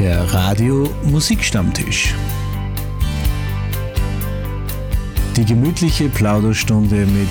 Der 0.00 0.22
Radio 0.32 0.88
Musikstammtisch. 1.04 2.14
Die 5.36 5.44
gemütliche 5.44 6.08
Plauderstunde 6.08 7.04
mit 7.04 7.28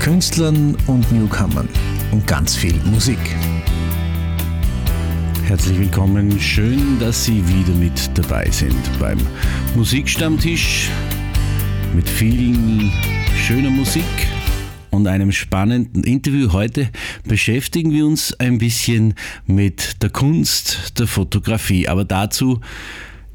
Künstlern 0.00 0.76
und 0.88 1.12
Newcomern 1.12 1.68
und 2.10 2.26
ganz 2.26 2.56
viel 2.56 2.74
Musik. 2.86 3.20
Herzlich 5.44 5.78
willkommen, 5.78 6.40
schön, 6.40 6.98
dass 6.98 7.24
Sie 7.24 7.40
wieder 7.46 7.78
mit 7.78 8.10
dabei 8.18 8.50
sind 8.50 8.98
beim 8.98 9.18
Musikstammtisch 9.76 10.90
mit 11.94 12.08
vielen 12.08 12.90
schöner 13.36 13.70
Musik 13.70 14.31
und 14.92 15.08
einem 15.08 15.32
spannenden 15.32 16.04
Interview. 16.04 16.52
Heute 16.52 16.88
beschäftigen 17.24 17.90
wir 17.90 18.06
uns 18.06 18.32
ein 18.34 18.58
bisschen 18.58 19.14
mit 19.46 20.02
der 20.02 20.10
Kunst 20.10 20.98
der 20.98 21.08
Fotografie, 21.08 21.88
aber 21.88 22.04
dazu 22.04 22.60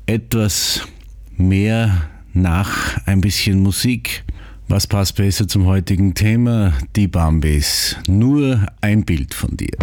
etwas 0.05 0.87
mehr 1.35 2.09
nach 2.33 2.97
ein 3.05 3.19
bisschen 3.21 3.59
Musik. 3.59 4.23
Was 4.69 4.85
passt 4.85 5.15
besser 5.15 5.47
zum 5.47 5.65
heutigen 5.65 6.13
Thema? 6.13 6.73
Die 6.95 7.07
Bambis. 7.07 7.97
Nur 8.07 8.67
ein 8.81 9.03
Bild 9.03 9.33
von 9.33 9.55
dir. 9.57 9.77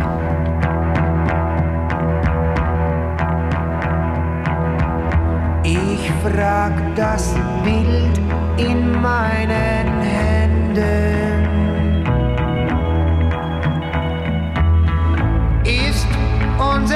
Ich 5.64 6.10
frag 6.22 6.94
das 6.94 7.34
Bild 7.64 8.20
in 8.58 8.92
meinen 9.00 10.02
Händen. 10.02 11.23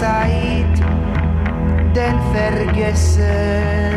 Zeit 0.00 0.80
denn 1.94 2.18
vergessen? 2.32 3.89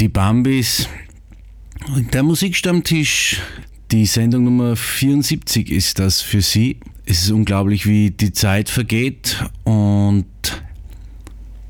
Die 0.00 0.08
Bambis. 0.08 0.88
Der 2.12 2.22
Musikstammtisch, 2.22 3.40
die 3.90 4.06
Sendung 4.06 4.44
Nummer 4.44 4.76
74 4.76 5.70
ist 5.70 5.98
das 5.98 6.20
für 6.20 6.42
Sie. 6.42 6.78
Es 7.04 7.22
ist 7.22 7.30
unglaublich, 7.30 7.86
wie 7.86 8.10
die 8.10 8.32
Zeit 8.32 8.68
vergeht 8.68 9.44
und 9.64 10.26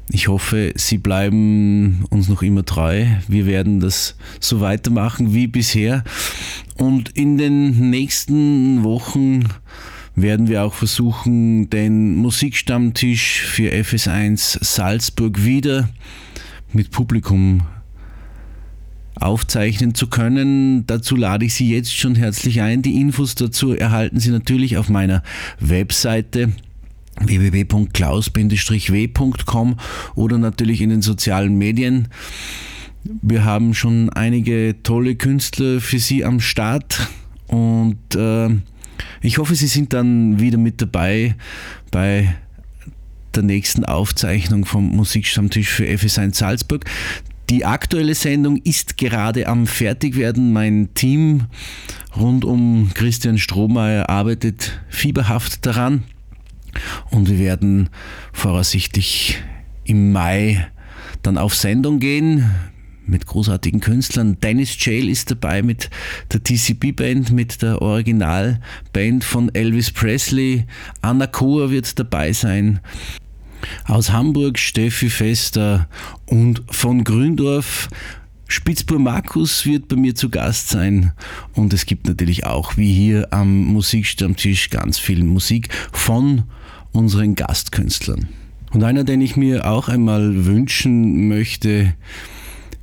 ich 0.09 0.29
hoffe, 0.29 0.73
Sie 0.77 0.99
bleiben 0.99 2.05
uns 2.11 2.29
noch 2.29 2.43
immer 2.43 2.65
treu. 2.65 3.05
Wir 3.29 3.47
werden 3.47 3.81
das 3.81 4.17
so 4.41 4.61
weitermachen 4.61 5.35
wie 5.35 5.47
bisher. 5.47 6.05
Und 6.77 7.11
in 7.11 7.37
den 7.37 7.91
nächsten 7.91 8.85
Wochen 8.85 9.49
werden 10.15 10.49
wir 10.49 10.65
auch 10.65 10.75
versuchen, 10.75 11.69
den 11.71 12.17
Musikstammtisch 12.17 13.43
für 13.43 13.71
FS1 13.73 14.65
Salzburg 14.65 15.45
wieder 15.45 15.89
mit 16.73 16.91
Publikum 16.91 17.63
aufzeichnen 19.21 19.95
zu 19.95 20.09
können. 20.09 20.87
Dazu 20.87 21.17
lade 21.17 21.47
ich 21.47 21.55
Sie 21.55 21.71
jetzt 21.71 21.97
schon 21.97 22.15
herzlich 22.15 22.61
ein. 22.61 22.83
Die 22.83 23.01
Infos 23.01 23.35
dazu 23.35 23.73
erhalten 23.73 24.21
Sie 24.21 24.31
natürlich 24.31 24.77
auf 24.77 24.89
meiner 24.89 25.25
Webseite 25.59 26.53
www.klaus-w.com 27.21 29.77
oder 30.15 30.39
natürlich 30.39 30.83
in 30.83 30.91
den 30.91 31.03
sozialen 31.03 31.57
Medien. 31.57 32.07
Wir 33.23 33.45
haben 33.45 33.75
schon 33.75 34.11
einige 34.11 34.77
tolle 34.83 35.17
Künstler 35.17 35.81
für 35.81 35.99
Sie 35.99 36.25
am 36.25 36.39
Start 36.41 37.09
und 37.47 38.15
äh, 38.15 38.49
ich 39.23 39.39
hoffe, 39.39 39.55
Sie 39.55 39.67
sind 39.67 39.93
dann 39.93 40.41
wieder 40.41 40.59
mit 40.59 40.83
dabei 40.83 41.37
bei 41.91 42.35
der 43.35 43.45
nächsten 43.45 43.85
Aufzeichnung 43.85 44.65
vom 44.65 44.89
Musikstammtisch 44.89 45.69
für 45.69 45.85
FS1 45.85 46.35
Salzburg. 46.35 46.85
Die 47.49 47.65
aktuelle 47.65 48.17
Sendung 48.17 48.57
ist 48.57 48.97
gerade 48.97 49.47
am 49.47 49.69
Fertigwerden. 49.69 50.53
Mein 50.53 50.95
Team 50.95 51.45
rund 52.17 52.45
um 52.45 52.91
Christian 52.95 53.39
Strohmeier 53.39 54.09
arbeitet 54.11 54.81
fieberhaft 54.89 55.65
daran 55.65 56.03
und 57.11 57.31
wir 57.31 57.39
werden 57.39 57.89
voraussichtlich 58.33 59.39
im 59.85 60.11
Mai 60.11 60.67
dann 61.23 61.39
auf 61.39 61.55
Sendung 61.55 62.01
gehen 62.01 62.51
mit 63.07 63.27
großartigen 63.27 63.81
Künstlern. 63.81 64.41
Dennis 64.41 64.77
Jail 64.85 65.09
ist 65.09 65.31
dabei 65.31 65.63
mit 65.63 65.89
der 66.33 66.43
TCB 66.43 66.97
Band, 66.97 67.31
mit 67.31 67.63
der 67.63 67.81
Originalband 67.81 69.23
von 69.23 69.55
Elvis 69.55 69.93
Presley. 69.93 70.65
Anna 71.01 71.29
Kohr 71.29 71.71
wird 71.71 71.97
dabei 71.97 72.33
sein. 72.33 72.81
Aus 73.85 74.13
Hamburg 74.13 74.59
Steffi 74.59 75.11
Fester 75.11 75.89
und 76.27 76.63
von 76.71 77.05
Gründorf 77.05 77.89
Spitzbur 78.49 79.01
Markus 79.01 79.67
wird 79.67 79.89
bei 79.89 79.97
mir 79.97 80.15
zu 80.15 80.31
Gast 80.31 80.69
sein 80.69 81.13
und 81.55 81.73
es 81.73 81.85
gibt 81.85 82.07
natürlich 82.07 82.47
auch 82.47 82.77
wie 82.77 82.93
hier 82.93 83.33
am 83.33 83.65
Musikstammtisch 83.65 84.71
ganz 84.71 84.99
viel 84.99 85.25
Musik 85.25 85.69
von 85.93 86.45
unseren 86.93 87.35
Gastkünstlern. 87.35 88.29
Und 88.73 88.85
einer, 88.85 89.05
den 89.05 89.21
ich 89.21 89.37
mir 89.37 89.67
auch 89.67 89.89
einmal 89.89 90.47
wünschen 90.47 91.29
möchte, 91.29 91.95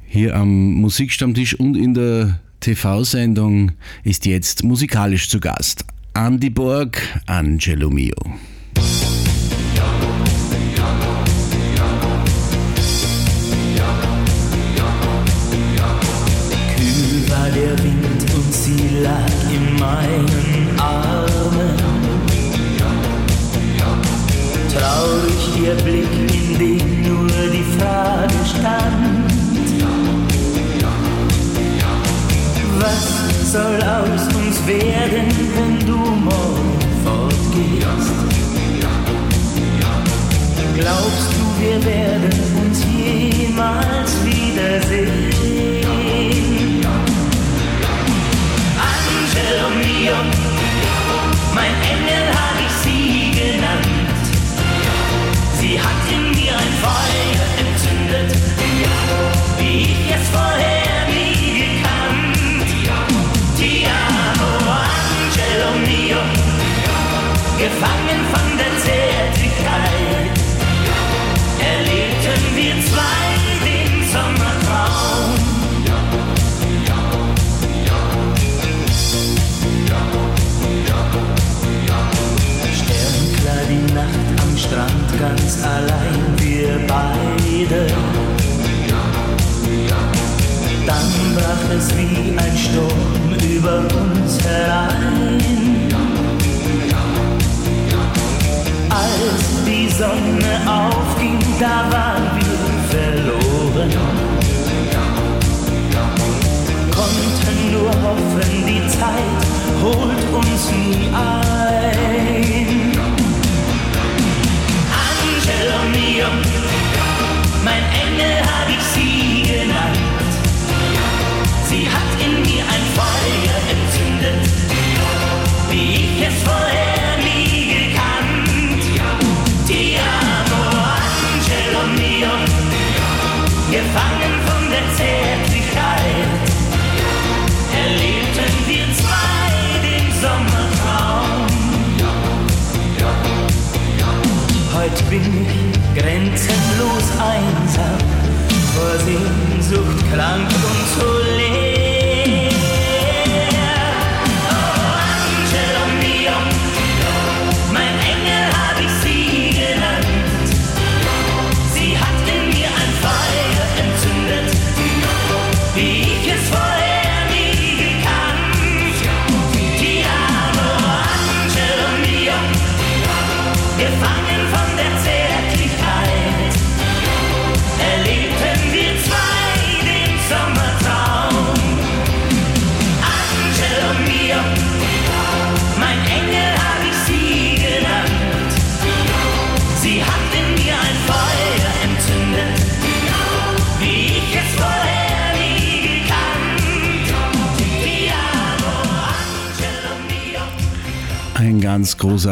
hier 0.05 0.35
am 0.35 0.73
Musikstammtisch 0.73 1.57
und 1.57 1.75
in 1.75 1.93
der 1.93 2.39
TV-Sendung 2.59 3.71
ist 4.03 4.25
jetzt 4.25 4.63
musikalisch 4.63 5.29
zu 5.29 5.39
Gast. 5.39 5.85
Andy 6.13 6.49
Borg, 6.49 7.01
Angelo 7.25 7.89
Mio. 7.89 8.15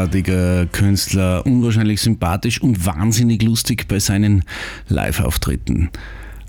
Großartiger 0.02 0.66
Künstler, 0.68 1.46
unwahrscheinlich 1.46 2.02
sympathisch 2.02 2.60
und 2.60 2.86
wahnsinnig 2.86 3.44
lustig 3.44 3.88
bei 3.88 4.00
seinen 4.00 4.44
Live-Auftritten. 4.88 5.92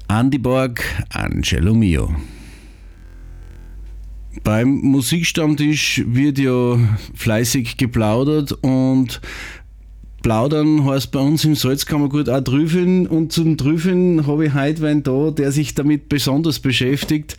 Andy 0.09 0.39
Borg, 0.39 0.83
Angelo 1.11 1.75
Mio. 1.75 2.15
Beim 4.43 4.81
Musikstammtisch 4.81 6.03
wird 6.07 6.39
ja 6.39 6.79
fleißig 7.15 7.77
geplaudert 7.77 8.53
und 8.63 9.21
Plaudern 10.23 10.85
heißt 10.85 11.11
bei 11.11 11.19
uns 11.19 11.45
im 11.45 11.55
Salzkammergut 11.55 12.29
auch 12.29 12.41
Trüffeln 12.41 13.07
und 13.07 13.33
zum 13.33 13.57
Trüffeln 13.59 14.27
habe 14.27 14.47
ich 14.47 14.55
heute 14.55 14.87
einen 14.87 15.03
da, 15.03 15.31
der 15.31 15.53
sich 15.53 15.75
damit 15.75 16.09
besonders 16.09 16.61
beschäftigt. 16.61 17.37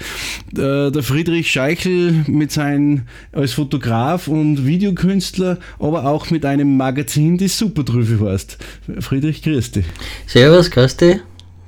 Äh, 0.53 0.91
Der 0.91 1.03
Friedrich 1.03 1.49
Scheichel 1.49 2.25
mit 2.27 2.51
seinem 2.51 3.03
als 3.31 3.53
Fotograf 3.53 4.27
und 4.27 4.65
Videokünstler, 4.65 5.59
aber 5.79 6.05
auch 6.05 6.29
mit 6.29 6.45
einem 6.45 6.77
Magazin, 6.77 7.37
das 7.37 7.57
Supertrüffel 7.57 8.29
heißt. 8.29 8.57
Friedrich, 8.99 9.41
grüß 9.41 9.71
dich. 9.71 9.85
Servus, 10.27 10.69
Kasti. 10.69 11.21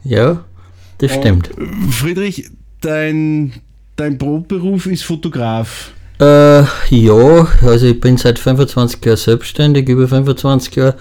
Ja, 0.03 0.43
das 0.99 1.13
stimmt. 1.13 1.49
Friedrich, 1.89 2.49
dein, 2.81 3.53
dein 3.95 4.17
Brotberuf 4.17 4.85
ist 4.85 5.03
Fotograf. 5.03 5.91
Äh, 6.19 6.63
ja, 6.89 7.47
also 7.61 7.87
ich 7.87 7.99
bin 7.99 8.15
seit 8.17 8.39
25 8.39 9.03
Jahren 9.03 9.17
selbstständig, 9.17 9.89
über 9.89 10.07
25 10.07 10.75
Jahre 10.75 10.95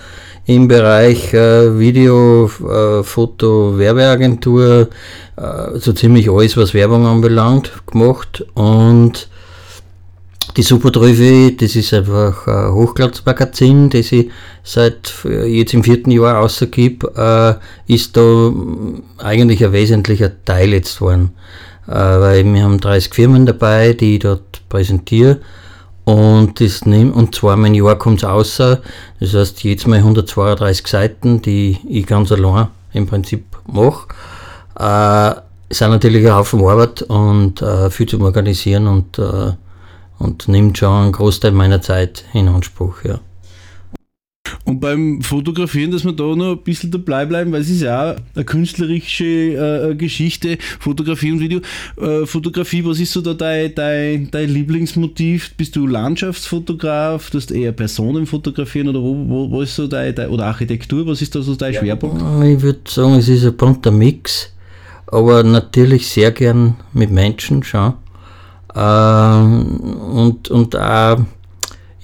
im 0.47 0.67
Bereich 0.67 1.33
äh, 1.33 1.79
Video, 1.79 2.51
äh, 2.69 3.03
Foto, 3.05 3.79
Werbeagentur, 3.79 4.89
äh, 5.37 5.79
so 5.79 5.93
ziemlich 5.93 6.29
alles, 6.31 6.57
was 6.57 6.75
Werbung 6.75 7.07
anbelangt, 7.07 7.73
gemacht 7.87 8.45
und 8.55 9.29
die 10.57 10.63
Supertrüffel, 10.63 11.53
das 11.53 11.75
ist 11.75 11.95
einfach 11.95 12.47
ein 12.47 12.75
Hochglanzmagazin, 12.75 13.91
das 13.91 14.13
ich 14.13 14.31
seit 14.63 15.13
jetzt 15.25 15.75
im 15.75 15.83
vierten 15.83 16.11
Jahr 16.11 16.37
rausgebe, 16.37 17.61
äh, 17.89 17.93
ist 17.93 18.17
da 18.17 18.53
eigentlich 19.19 19.65
ein 19.65 19.73
wesentlicher 19.73 20.31
Teil 20.45 20.73
jetzt 20.73 20.99
geworden. 20.99 21.31
Äh, 21.87 21.93
weil 21.93 22.45
wir 22.45 22.63
haben 22.63 22.81
30 22.81 23.13
Firmen 23.13 23.47
dabei, 23.47 23.93
die 23.93 24.15
ich 24.15 24.21
dort 24.21 24.69
präsentiere. 24.69 25.41
Und, 26.05 26.61
das 26.61 26.85
nehm, 26.85 27.13
und 27.13 27.35
zweimal 27.35 27.69
im 27.69 27.75
Jahr 27.75 27.97
kommt 27.97 28.23
es 28.23 28.29
raus. 28.29 28.57
Das 28.57 28.81
heißt, 29.21 29.65
jetzt 29.65 29.87
mal 29.87 29.99
132 29.99 30.87
Seiten, 30.87 31.41
die 31.41 31.79
ich 31.89 32.07
ganz 32.07 32.31
allein 32.31 32.69
im 32.93 33.07
Prinzip 33.07 33.45
mache. 33.67 34.09
Äh, 34.79 35.41
sind 35.73 35.91
natürlich 35.91 36.27
ein 36.27 36.35
Haufen 36.35 36.61
Arbeit 36.65 37.03
und 37.03 37.63
äh, 37.63 37.91
viel 37.91 38.07
zum 38.07 38.23
Organisieren 38.23 38.87
und 38.87 39.19
äh, 39.19 39.53
und 40.19 40.49
nimmt 40.49 40.79
schon 40.79 40.93
einen 40.93 41.13
Großteil 41.13 41.53
meiner 41.53 41.81
Zeit 41.81 42.25
in 42.33 42.49
Anspruch, 42.49 43.05
ja. 43.05 43.21
Und 44.67 44.81
beim 44.81 45.21
Fotografieren, 45.21 45.91
dass 45.91 46.05
wir 46.05 46.13
da 46.13 46.25
noch 46.35 46.53
ein 46.53 46.63
bisschen 46.63 46.91
dabei 46.91 47.27
bleiben, 47.27 47.53
weil 47.53 47.61
es 47.61 47.69
ist 47.69 47.83
ja 47.83 48.13
auch 48.13 48.17
eine 48.35 48.45
künstlerische 48.47 49.25
äh, 49.25 49.95
Geschichte, 49.95 50.57
Fotografie 50.81 51.33
und 51.33 51.41
Video. 51.41 51.61
Äh, 52.01 52.25
Fotografie, 52.25 52.83
was 52.83 52.99
ist 52.99 53.13
so 53.13 53.21
da 53.21 53.35
dein, 53.35 53.75
dein, 53.75 54.31
dein 54.31 54.49
Lieblingsmotiv? 54.49 55.55
Bist 55.57 55.77
du 55.77 55.87
Landschaftsfotograf? 55.87 57.29
Du 57.29 57.37
hast 57.37 57.51
eher 57.51 57.73
Personen 57.73 58.25
fotografieren 58.25 58.89
oder 58.89 59.03
wo, 59.03 59.15
wo, 59.29 59.51
wo 59.51 59.61
ist 59.61 59.77
so 59.77 59.87
dein, 59.87 60.15
dein, 60.15 60.31
oder 60.31 60.47
Architektur? 60.47 61.07
Was 61.07 61.21
ist 61.21 61.35
da 61.35 61.43
so 61.43 61.55
dein 61.57 61.75
Schwerpunkt? 61.75 62.23
Ich 62.47 62.63
würde 62.63 62.81
sagen, 62.87 63.17
es 63.17 63.29
ist 63.29 63.45
ein 63.45 63.57
bunter 63.59 63.91
Mix, 63.91 64.51
aber 65.09 65.43
natürlich 65.43 66.07
sehr 66.07 66.31
gern 66.31 66.77
mit 66.95 67.11
Menschen 67.11 67.63
schon. 67.63 67.93
Ähm, 68.75 69.77
und, 70.11 70.49
und 70.49 70.75
auch, 70.75 71.19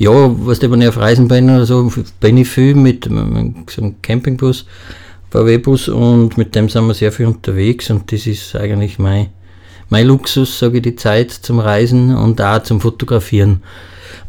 ja, 0.01 0.11
was 0.47 0.63
wenn 0.63 0.81
ich 0.81 0.89
auf 0.89 0.97
Reisen 0.97 1.29
bin 1.29 1.51
oder 1.51 1.67
so, 1.67 1.93
bin 2.21 2.39
ich 2.39 2.49
viel 2.49 2.75
mit, 2.75 3.11
mit 3.11 3.71
so 3.71 3.83
einem 3.83 4.01
Campingbus, 4.01 4.65
VW-Bus 5.31 5.89
und 5.89 6.39
mit 6.39 6.55
dem 6.55 6.71
sind 6.71 6.87
wir 6.87 6.95
sehr 6.95 7.13
viel 7.13 7.27
unterwegs 7.27 7.91
und 7.91 8.11
das 8.11 8.27
ist 8.27 8.57
eigentlich 8.57 8.99
mein, 8.99 9.27
mein 9.91 10.07
Luxus, 10.07 10.59
sage 10.59 10.79
ich, 10.79 10.85
die 10.85 10.97
Zeit 10.97 11.31
zum 11.31 11.59
Reisen 11.61 12.17
und 12.17 12.41
auch 12.41 12.63
zum 12.63 12.81
Fotografieren. 12.81 13.63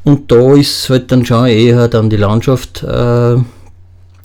Und 0.03 0.29
da 0.29 0.55
ist 0.55 0.89
halt 0.89 1.09
dann 1.09 1.25
schon 1.25 1.47
eher 1.47 1.87
dann 1.87 2.09
die 2.09 2.17
Landschaft 2.17 2.83
äh, 2.83 3.37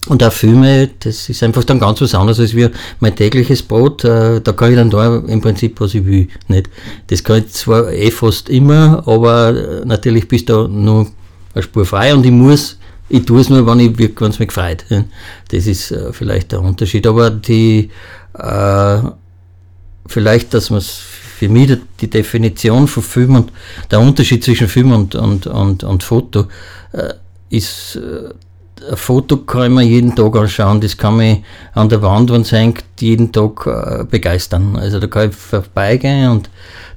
und 0.09 0.25
auch 0.25 0.33
Filme, 0.33 0.91
das 0.99 1.29
ist 1.29 1.45
einfach 1.45 1.62
dann 1.62 1.79
ganz 1.79 2.00
was 2.00 2.17
anderes 2.17 2.41
als 2.41 2.57
wie 2.57 2.71
mein 2.99 3.15
tägliches 3.15 3.62
Brot. 3.62 4.03
Äh, 4.03 4.41
da 4.41 4.53
kann 4.53 4.71
ich 4.71 4.76
dann 4.76 4.91
da 4.91 5.19
im 5.19 5.41
Prinzip, 5.41 5.81
was 5.81 5.95
ich 5.95 6.05
will. 6.05 6.26
Nicht? 6.49 6.71
Das 7.07 7.23
kann 7.23 7.38
ich 7.38 7.53
zwar 7.53 7.93
eh 7.93 8.11
fast 8.11 8.49
immer, 8.49 9.05
aber 9.07 9.50
äh, 9.50 9.85
natürlich 9.85 10.26
bist 10.26 10.49
du 10.49 10.67
nur 10.67 11.07
eine 11.57 11.63
Spur 11.63 11.87
frei 11.87 12.15
und 12.15 12.25
ich 12.25 12.33
muss, 12.33 12.79
ich 13.09 13.25
tue 13.25 13.41
es 13.41 13.49
nur, 13.49 13.67
wenn 13.67 13.81
ich 13.81 13.99
wenn 13.99 14.31
es 14.31 14.39
mich 14.39 14.49
gefreut. 14.49 14.85
Das 15.49 15.67
ist 15.67 15.91
äh, 15.91 16.13
vielleicht 16.13 16.53
der 16.53 16.61
Unterschied. 16.61 17.07
Aber 17.07 17.31
die, 17.31 17.91
äh, 18.35 18.99
vielleicht, 20.07 20.53
dass 20.55 20.71
man 20.71 20.79
es 20.79 20.91
für 20.91 21.49
mich 21.49 21.77
die, 22.01 22.11
Definition 22.11 22.87
von 22.87 23.03
Film 23.03 23.37
und 23.37 23.53
der 23.91 24.01
Unterschied 24.01 24.45
zwischen 24.45 24.69
Film 24.69 24.93
und, 24.93 25.15
und, 25.15 25.47
und, 25.47 25.85
und 25.85 26.03
Foto 26.03 26.47
äh, 26.93 27.15
ist 27.51 27.99
ein 28.91 28.97
Foto 28.97 29.39
kann 29.39 29.73
man 29.73 29.87
jeden 29.87 30.15
Tag 30.15 30.37
anschauen, 30.37 30.81
das 30.81 30.97
kann 30.97 31.17
mich 31.17 31.43
an 31.75 31.89
der 31.89 32.03
Wand, 32.03 32.31
wenn 32.31 32.43
es 32.43 32.53
hängt, 32.53 32.85
jeden 33.01 33.33
Tag 33.33 33.67
äh, 33.67 34.05
begeistern. 34.05 34.77
Also 34.77 35.01
da 35.01 35.07
kann 35.07 35.31
ich 35.31 35.37
vorbeigehen 35.37 36.31
und 36.31 36.51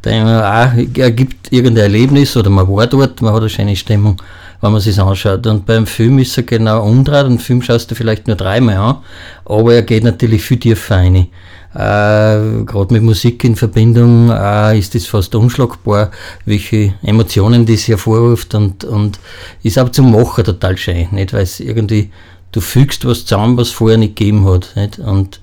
denke 0.04 0.26
mir, 0.26 0.44
ah, 0.44 0.74
er 0.96 1.12
gibt 1.12 1.52
irgendein 1.52 1.86
Erlebnis 1.86 2.36
oder 2.36 2.50
man 2.50 2.68
war 2.68 2.88
dort, 2.88 3.22
man 3.22 3.34
hat 3.34 3.42
eine 3.42 3.50
schöne 3.50 3.76
Stimmung, 3.76 4.22
wenn 4.62 4.72
man 4.72 4.82
sich 4.82 5.00
anschaut. 5.00 5.48
Und 5.48 5.66
beim 5.66 5.88
Film 5.88 6.20
ist 6.20 6.38
er 6.38 6.44
genau 6.44 6.84
umdreht, 6.86 7.26
einen 7.26 7.40
Film 7.40 7.62
schaust 7.62 7.92
du 7.92 7.96
vielleicht 7.96 8.28
nur 8.28 8.36
dreimal 8.36 8.78
an, 8.78 8.98
aber 9.46 9.76
er 9.76 9.82
geht 9.84 10.04
natürlich 10.04 10.42
viel 10.42 10.60
tiefer 10.60 10.96
rein. 10.96 11.28
Äh, 11.74 12.64
Gerade 12.66 12.94
mit 12.94 13.04
Musik 13.04 13.44
in 13.44 13.56
Verbindung 13.56 14.32
äh, 14.32 14.78
ist 14.78 14.96
es 14.96 15.06
fast 15.06 15.36
unschlagbar, 15.36 16.10
welche 16.46 16.96
Emotionen 17.04 17.66
das 17.66 17.88
hervorruft 17.88 18.56
und, 18.56 18.84
und 18.84 19.20
ist 19.62 19.78
auch 19.78 19.90
zum 19.90 20.12
Machen 20.12 20.44
total 20.44 20.78
schön, 20.78 21.10
nicht? 21.12 21.32
Weil 21.32 21.44
es 21.44 21.60
irgendwie, 21.60 22.10
du 22.52 22.60
fügst 22.60 23.06
was 23.06 23.26
zusammen, 23.26 23.56
was 23.56 23.70
vorher 23.70 24.00
nicht 24.00 24.16
gegeben 24.16 24.46
hat, 24.50 24.72
nicht? 24.76 24.98
Und 24.98 25.40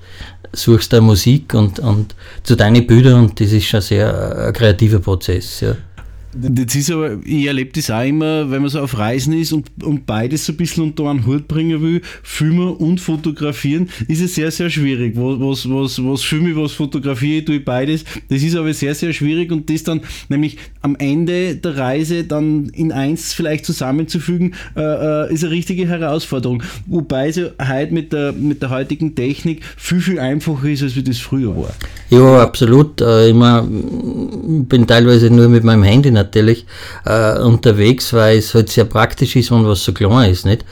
suchst 0.52 0.92
da 0.92 1.00
Musik 1.00 1.54
und, 1.54 1.78
und 1.78 2.14
zu 2.42 2.56
deinen 2.56 2.86
Bildern 2.86 3.24
und 3.24 3.40
das 3.40 3.52
ist 3.52 3.66
schon 3.66 3.80
sehr 3.80 4.08
äh, 4.08 4.48
ein 4.48 4.52
kreativer 4.52 4.98
Prozess, 4.98 5.60
ja. 5.60 5.76
Das 6.38 6.74
ist 6.74 6.90
aber, 6.90 7.18
ich 7.24 7.46
erlebe 7.46 7.70
das 7.72 7.90
auch 7.90 8.04
immer, 8.04 8.50
wenn 8.50 8.62
man 8.62 8.70
so 8.70 8.80
auf 8.80 8.98
Reisen 8.98 9.32
ist 9.32 9.52
und, 9.52 9.70
und 9.82 10.06
beides 10.06 10.46
so 10.46 10.52
ein 10.52 10.56
bisschen 10.56 10.84
unter 10.84 11.08
einen 11.08 11.26
Hut 11.26 11.48
bringen 11.48 11.80
will, 11.80 12.02
Filmen 12.22 12.74
und 12.76 13.00
Fotografieren, 13.00 13.88
ist 14.08 14.20
es 14.20 14.34
sehr, 14.34 14.50
sehr 14.50 14.70
schwierig. 14.70 15.14
Was, 15.16 15.68
was, 15.68 16.02
was 16.02 16.22
filme 16.22 16.50
ich, 16.50 16.56
was 16.56 16.72
fotografiere 16.72 17.38
ich, 17.38 17.44
tue 17.44 17.56
ich 17.56 17.64
beides. 17.64 18.04
Das 18.28 18.42
ist 18.42 18.56
aber 18.56 18.72
sehr, 18.74 18.94
sehr 18.94 19.12
schwierig 19.12 19.50
und 19.52 19.70
das 19.70 19.82
dann 19.82 20.00
nämlich 20.28 20.58
am 20.82 20.96
Ende 20.96 21.56
der 21.56 21.76
Reise 21.76 22.24
dann 22.24 22.68
in 22.70 22.92
eins 22.92 23.32
vielleicht 23.32 23.64
zusammenzufügen, 23.64 24.54
äh, 24.76 24.80
äh 24.80 25.32
ist 25.32 25.44
eine 25.44 25.52
richtige 25.52 25.86
Herausforderung. 25.88 26.62
Wobei 26.86 27.28
es 27.28 27.36
ja 27.36 27.46
heute 27.68 27.94
mit 27.94 28.12
der, 28.12 28.32
mit 28.32 28.62
der 28.62 28.70
heutigen 28.70 29.14
Technik 29.14 29.62
viel, 29.76 30.00
viel 30.00 30.18
einfacher 30.18 30.68
ist, 30.68 30.82
als 30.82 30.96
wie 30.96 31.02
das 31.02 31.18
früher 31.18 31.56
war. 31.56 31.74
Ja, 32.10 32.42
absolut. 32.42 33.00
Äh, 33.00 33.30
ich 33.30 33.34
bin 33.34 34.86
teilweise 34.86 35.30
nur 35.30 35.48
mit 35.48 35.64
meinem 35.64 35.82
Handy 35.82 36.10
natürlich 36.26 36.66
äh, 37.04 37.38
unterwegs, 37.38 38.12
weil 38.12 38.38
es 38.38 38.54
halt 38.54 38.68
sehr 38.68 38.84
praktisch 38.84 39.36
ist, 39.36 39.50
wenn 39.50 39.66
was 39.66 39.84
so 39.84 39.92
klein 39.92 40.30
ist. 40.30 40.44
Nicht? 40.44 40.64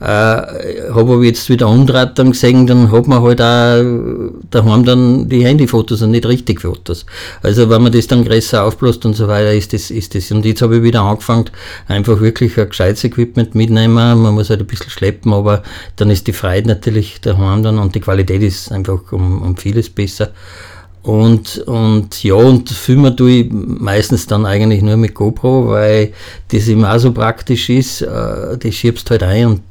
Äh, 0.00 0.04
habe 0.04 1.12
aber 1.12 1.22
jetzt 1.22 1.48
wieder 1.48 1.68
umdreht 1.68 2.12
dann 2.16 2.32
gesehen, 2.32 2.66
dann 2.66 2.90
hat 2.90 3.06
man 3.06 3.22
halt 3.22 3.40
auch 3.40 4.32
daheim 4.50 4.84
dann 4.84 5.28
die 5.28 5.44
Handyfotos 5.44 6.02
und 6.02 6.10
nicht 6.10 6.26
richtig 6.26 6.60
Fotos. 6.60 7.06
Also 7.42 7.70
wenn 7.70 7.82
man 7.82 7.92
das 7.92 8.06
dann 8.06 8.24
größer 8.24 8.64
aufbläst 8.64 9.04
und 9.06 9.14
so 9.14 9.28
weiter, 9.28 9.52
ist 9.52 9.72
das, 9.72 9.90
ist 9.90 10.14
das. 10.14 10.30
Und 10.32 10.44
jetzt 10.44 10.62
habe 10.62 10.76
ich 10.76 10.82
wieder 10.82 11.02
angefangen, 11.02 11.50
einfach 11.88 12.20
wirklich 12.20 12.58
ein 12.58 12.68
gescheites 12.68 13.04
Equipment 13.04 13.54
mitnehmen. 13.54 14.22
Man 14.22 14.34
muss 14.34 14.50
halt 14.50 14.60
ein 14.60 14.66
bisschen 14.66 14.90
schleppen, 14.90 15.32
aber 15.32 15.62
dann 15.96 16.10
ist 16.10 16.26
die 16.26 16.32
Freiheit 16.32 16.66
natürlich 16.66 17.20
daheim 17.20 17.62
dann 17.62 17.78
und 17.78 17.94
die 17.94 18.00
Qualität 18.00 18.42
ist 18.42 18.72
einfach 18.72 19.12
um, 19.12 19.42
um 19.42 19.56
vieles 19.56 19.90
besser. 19.90 20.30
Und, 21.02 21.58
und 21.66 22.22
ja, 22.22 22.34
und 22.34 22.70
filmen 22.70 23.16
tue 23.16 23.30
ich 23.30 23.50
meistens 23.50 24.28
dann 24.28 24.46
eigentlich 24.46 24.82
nur 24.82 24.96
mit 24.96 25.14
GoPro, 25.14 25.68
weil 25.68 26.12
das 26.52 26.68
immer 26.68 26.94
auch 26.94 26.98
so 26.98 27.10
praktisch 27.10 27.68
ist. 27.70 28.02
Äh, 28.02 28.56
die 28.58 28.70
schiebst 28.70 29.10
halt 29.10 29.24
ein 29.24 29.46
und 29.46 29.62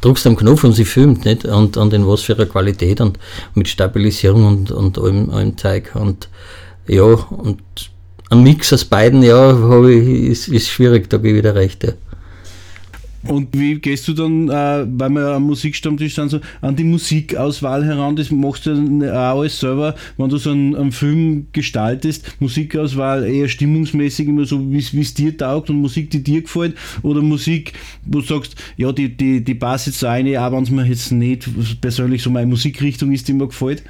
drückst 0.00 0.26
am 0.28 0.36
Knopf 0.36 0.62
und 0.62 0.72
sie 0.72 0.84
filmt, 0.84 1.24
nicht? 1.24 1.44
Und, 1.44 1.76
und 1.76 1.92
in 1.92 2.06
was 2.06 2.22
für 2.22 2.36
einer 2.36 2.46
Qualität 2.46 3.00
und 3.00 3.18
mit 3.54 3.66
Stabilisierung 3.66 4.46
und, 4.46 4.70
und 4.70 4.98
allem, 4.98 5.30
allem 5.30 5.58
Zeug. 5.58 5.90
Und 5.94 6.28
ja, 6.86 7.02
und 7.02 7.60
ein 8.30 8.42
Mix 8.44 8.72
aus 8.72 8.84
beiden, 8.84 9.24
ja, 9.24 9.84
ich, 9.84 10.30
ist, 10.30 10.48
ist 10.48 10.68
schwierig, 10.68 11.10
da 11.10 11.16
gebe 11.16 11.30
ich 11.30 11.34
wieder 11.36 11.56
recht. 11.56 11.82
Ja. 11.82 11.92
Und 13.28 13.48
wie 13.52 13.76
gehst 13.76 14.08
du 14.08 14.14
dann, 14.14 14.48
äh, 14.48 14.86
weil 14.86 15.10
wir 15.10 15.28
am 15.34 15.44
Musikstammtisch 15.44 16.14
sind, 16.14 16.30
so 16.30 16.40
an 16.60 16.74
die 16.74 16.84
Musikauswahl 16.84 17.84
heran? 17.84 18.16
Das 18.16 18.30
machst 18.30 18.66
du 18.66 18.74
dann 18.74 19.02
auch 19.02 19.40
alles 19.40 19.60
selber, 19.60 19.94
wenn 20.16 20.28
du 20.28 20.38
so 20.38 20.50
einen, 20.50 20.74
einen 20.74 20.92
Film 20.92 21.46
gestaltest. 21.52 22.24
Musikauswahl 22.40 23.24
eher 23.24 23.48
stimmungsmäßig, 23.48 24.28
immer 24.28 24.44
so, 24.44 24.60
wie 24.70 24.78
es 24.78 25.14
dir 25.14 25.36
taugt 25.36 25.70
und 25.70 25.76
Musik, 25.76 26.10
die 26.10 26.22
dir 26.22 26.42
gefällt? 26.42 26.76
Oder 27.02 27.22
Musik, 27.22 27.74
wo 28.04 28.20
du 28.20 28.26
sagst, 28.26 28.56
ja, 28.76 28.90
die, 28.92 29.16
die, 29.16 29.42
die 29.42 29.54
passt 29.54 29.86
jetzt 29.86 30.00
so 30.00 30.06
eine, 30.08 30.40
auch 30.40 30.52
wenn 30.52 30.64
es 30.64 30.70
mir 30.70 30.84
jetzt 30.84 31.12
nicht 31.12 31.48
persönlich 31.80 32.22
so 32.22 32.30
meine 32.30 32.46
Musikrichtung 32.46 33.12
ist, 33.12 33.28
die 33.28 33.34
mir 33.34 33.46
gefällt? 33.46 33.82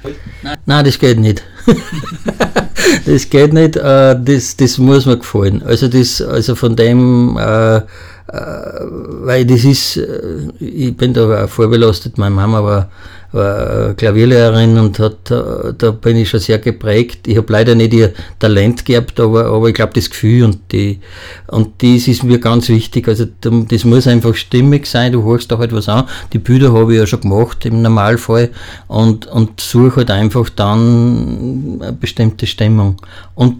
Nein, 0.65 0.85
das 0.85 0.99
geht 0.99 1.19
nicht. 1.19 1.43
das 3.05 3.29
geht 3.29 3.53
nicht, 3.53 3.77
äh, 3.77 4.15
das, 4.23 4.57
das 4.57 4.77
muss 4.77 5.05
mir 5.05 5.17
gefallen. 5.17 5.63
Also, 5.63 5.87
das, 5.87 6.21
also 6.21 6.55
von 6.55 6.75
dem. 6.75 7.37
Äh, 7.37 7.63
äh, 7.73 7.81
weil 8.27 9.45
das 9.45 9.65
ist, 9.65 9.97
äh, 9.97 10.47
ich 10.59 10.95
bin 10.95 11.13
da 11.13 11.43
auch 11.43 11.49
vorbelastet, 11.49 12.17
meine 12.17 12.33
Mama 12.33 12.63
war, 12.63 12.89
war 13.33 13.93
Klavierlehrerin 13.95 14.77
und 14.77 14.97
hat, 14.99 15.29
äh, 15.29 15.73
da 15.77 15.91
bin 15.91 16.17
ich 16.17 16.29
schon 16.29 16.39
sehr 16.39 16.59
geprägt. 16.59 17.27
Ich 17.27 17.35
habe 17.35 17.51
leider 17.51 17.75
nicht 17.75 17.93
ihr 17.93 18.13
Talent 18.39 18.85
gehabt, 18.85 19.19
aber, 19.19 19.45
aber 19.47 19.67
ich 19.67 19.75
glaube 19.75 19.93
das 19.93 20.09
Gefühl 20.09 20.45
und 20.45 20.71
die, 20.71 20.99
und 21.47 21.83
das 21.83 22.07
ist 22.07 22.23
mir 22.23 22.39
ganz 22.39 22.69
wichtig. 22.69 23.07
Also 23.07 23.25
das 23.41 23.83
muss 23.83 24.07
einfach 24.07 24.35
stimmig 24.35 24.87
sein, 24.87 25.11
du 25.11 25.23
hörst 25.23 25.51
da 25.51 25.57
halt 25.57 25.73
was 25.73 25.89
an. 25.89 26.05
Die 26.31 26.39
Bilder 26.39 26.71
habe 26.71 26.93
ich 26.93 26.99
ja 26.99 27.05
schon 27.05 27.21
gemacht 27.21 27.65
im 27.65 27.81
Normalfall 27.81 28.51
und, 28.87 29.25
und 29.27 29.59
suche 29.59 29.97
halt 29.97 30.11
einfach 30.11 30.49
dann 30.49 31.79
eine 31.81 31.93
bestimmte 31.93 32.47
Stimmung. 32.47 33.01
Und 33.35 33.57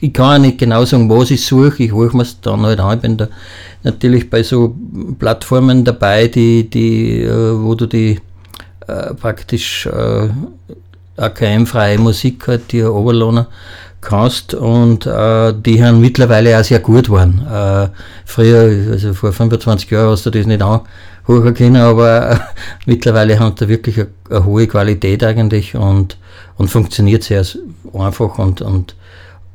ich, 0.00 0.12
kann 0.12 0.32
ja 0.32 0.38
nicht 0.38 0.58
genau 0.58 0.84
sagen, 0.84 1.08
was 1.08 1.30
ich 1.30 1.44
suche, 1.44 1.82
ich 1.84 1.92
hole 1.92 2.10
mir 2.12 2.22
es 2.22 2.40
dann 2.40 2.62
halt 2.62 2.80
an. 2.80 2.96
Ich 2.96 3.02
bin 3.02 3.16
da 3.16 3.28
natürlich 3.82 4.30
bei 4.30 4.42
so 4.42 4.74
Plattformen 5.18 5.84
dabei, 5.84 6.28
die, 6.28 6.68
die, 6.68 7.22
äh, 7.22 7.60
wo 7.60 7.74
du 7.74 7.86
die 7.86 8.20
äh, 8.86 9.14
praktisch 9.14 9.86
äh, 9.86 10.28
AKM-freie 11.16 11.98
Musik 11.98 12.46
halt, 12.48 12.72
die 12.72 12.82
Oberlohner 12.82 13.48
kannst 14.00 14.54
und 14.54 15.06
äh, 15.06 15.54
die 15.54 15.82
haben 15.82 16.00
mittlerweile 16.00 16.58
auch 16.58 16.64
sehr 16.64 16.80
gut 16.80 17.08
waren. 17.08 17.40
Äh, 17.46 17.88
früher, 18.24 18.92
also 18.92 19.14
vor 19.14 19.32
25 19.32 19.90
Jahren 19.90 20.10
hast 20.10 20.26
du 20.26 20.30
das 20.30 20.46
nicht 20.46 20.62
anhören 20.62 21.54
können, 21.54 21.76
aber 21.76 22.30
äh, 22.30 22.36
mittlerweile 22.86 23.38
haben 23.38 23.54
da 23.56 23.68
wirklich 23.68 23.98
eine, 23.98 24.08
eine, 24.30 24.44
hohe 24.44 24.66
Qualität 24.66 25.24
eigentlich 25.24 25.74
und, 25.74 26.18
und 26.56 26.68
funktioniert 26.68 27.22
sehr 27.22 27.44
einfach 27.94 28.38
und, 28.38 28.60
und 28.60 28.94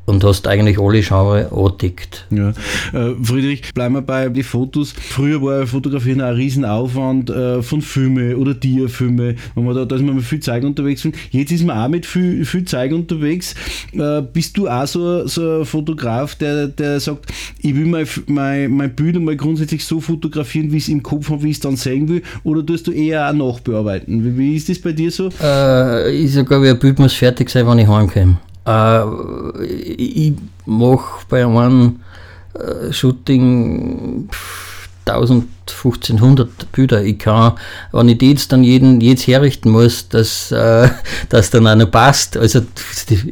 und 0.10 0.24
hast 0.24 0.48
eigentlich 0.48 0.80
alle 0.80 1.02
Genre 1.02 1.52
angedeckt. 1.52 2.26
Ja. 2.32 2.50
Äh, 2.94 3.16
Friedrich, 3.24 3.74
bleiben 3.74 3.96
wir 3.96 4.02
bei 4.02 4.28
den 4.28 4.44
Fotos. 4.44 4.92
Früher 4.92 5.42
war 5.42 5.68
Fotografieren 5.68 6.22
ein 6.22 6.34
Riesenaufwand 6.34 7.30
äh, 7.30 7.62
von 7.62 7.82
Filme 7.82 8.36
oder 8.36 8.60
Tierfilme. 8.60 9.36
da, 9.56 9.86
da 9.86 9.96
ist 9.96 10.02
man 10.02 10.16
mit 10.16 10.26
viel 10.26 10.40
Zeug 10.40 10.64
unterwegs. 10.64 11.08
Jetzt 11.32 11.52
ist 11.52 11.64
man 11.64 11.78
auch 11.78 11.88
mit 11.88 12.06
viel, 12.06 12.44
viel 12.44 12.66
Zeug 12.66 12.92
unterwegs. 12.92 13.56
Äh, 13.94 14.22
bist 14.22 14.58
du 14.58 14.68
auch 14.68 14.88
so, 14.88 15.28
so 15.28 15.60
ein 15.60 15.66
Fotograf, 15.66 16.36
der, 16.36 16.68
der 16.68 17.00
sagt, 17.00 17.28
ich 17.62 17.76
will 17.76 17.86
mein, 17.86 18.08
mein, 18.28 18.72
mein 18.72 18.96
Bild 18.96 19.20
mal 19.22 19.36
grundsätzlich 19.36 19.86
so 19.86 20.02
fotografieren, 20.02 20.72
wie 20.72 20.78
ich 20.78 20.84
es 20.84 20.90
im 20.90 21.04
Kopf 21.04 21.30
habe, 21.30 21.44
wie 21.44 21.52
ich 21.52 21.58
es 21.58 21.62
dann 21.62 21.76
sehen 21.76 22.08
will? 22.08 22.24
Oder 22.44 22.66
tust 22.66 22.88
du 22.88 22.92
eher 22.92 23.30
auch 23.30 23.34
nachbearbeiten? 23.34 24.24
Wie, 24.24 24.38
wie 24.38 24.56
ist 24.56 24.70
das 24.70 24.80
bei 24.80 24.92
dir 24.92 25.12
so? 25.12 25.30
Äh, 25.42 26.12
ich 26.16 26.34
sage, 26.34 26.56
ein 26.56 26.80
Bild 26.80 27.00
muss 27.00 27.14
fertig 27.14 27.50
sein, 27.50 27.68
wenn 27.68 27.80
ich 27.80 27.88
heimkomme. 27.88 28.38
Äh, 28.70 29.66
ich 29.66 30.34
mache 30.66 31.26
bei 31.30 31.46
einem 31.46 32.02
äh, 32.54 32.92
Shooting 32.92 34.30
1000, 35.06 35.48
1500 35.68 36.72
Bilder. 36.72 37.04
Ich 37.04 37.20
kann, 37.20 37.54
wenn 37.92 38.10
ich 38.10 38.18
die 38.20 38.32
jetzt 38.32 38.52
dann 38.52 38.64
jeden, 38.64 39.02
jetzt 39.02 39.28
herrichten 39.28 39.72
muss, 39.72 40.08
dass 40.10 40.52
äh, 40.52 40.90
das 41.30 41.50
dann 41.50 41.68
auch 41.68 41.76
noch 41.76 41.90
passt. 41.90 42.38
Also, 42.38 42.62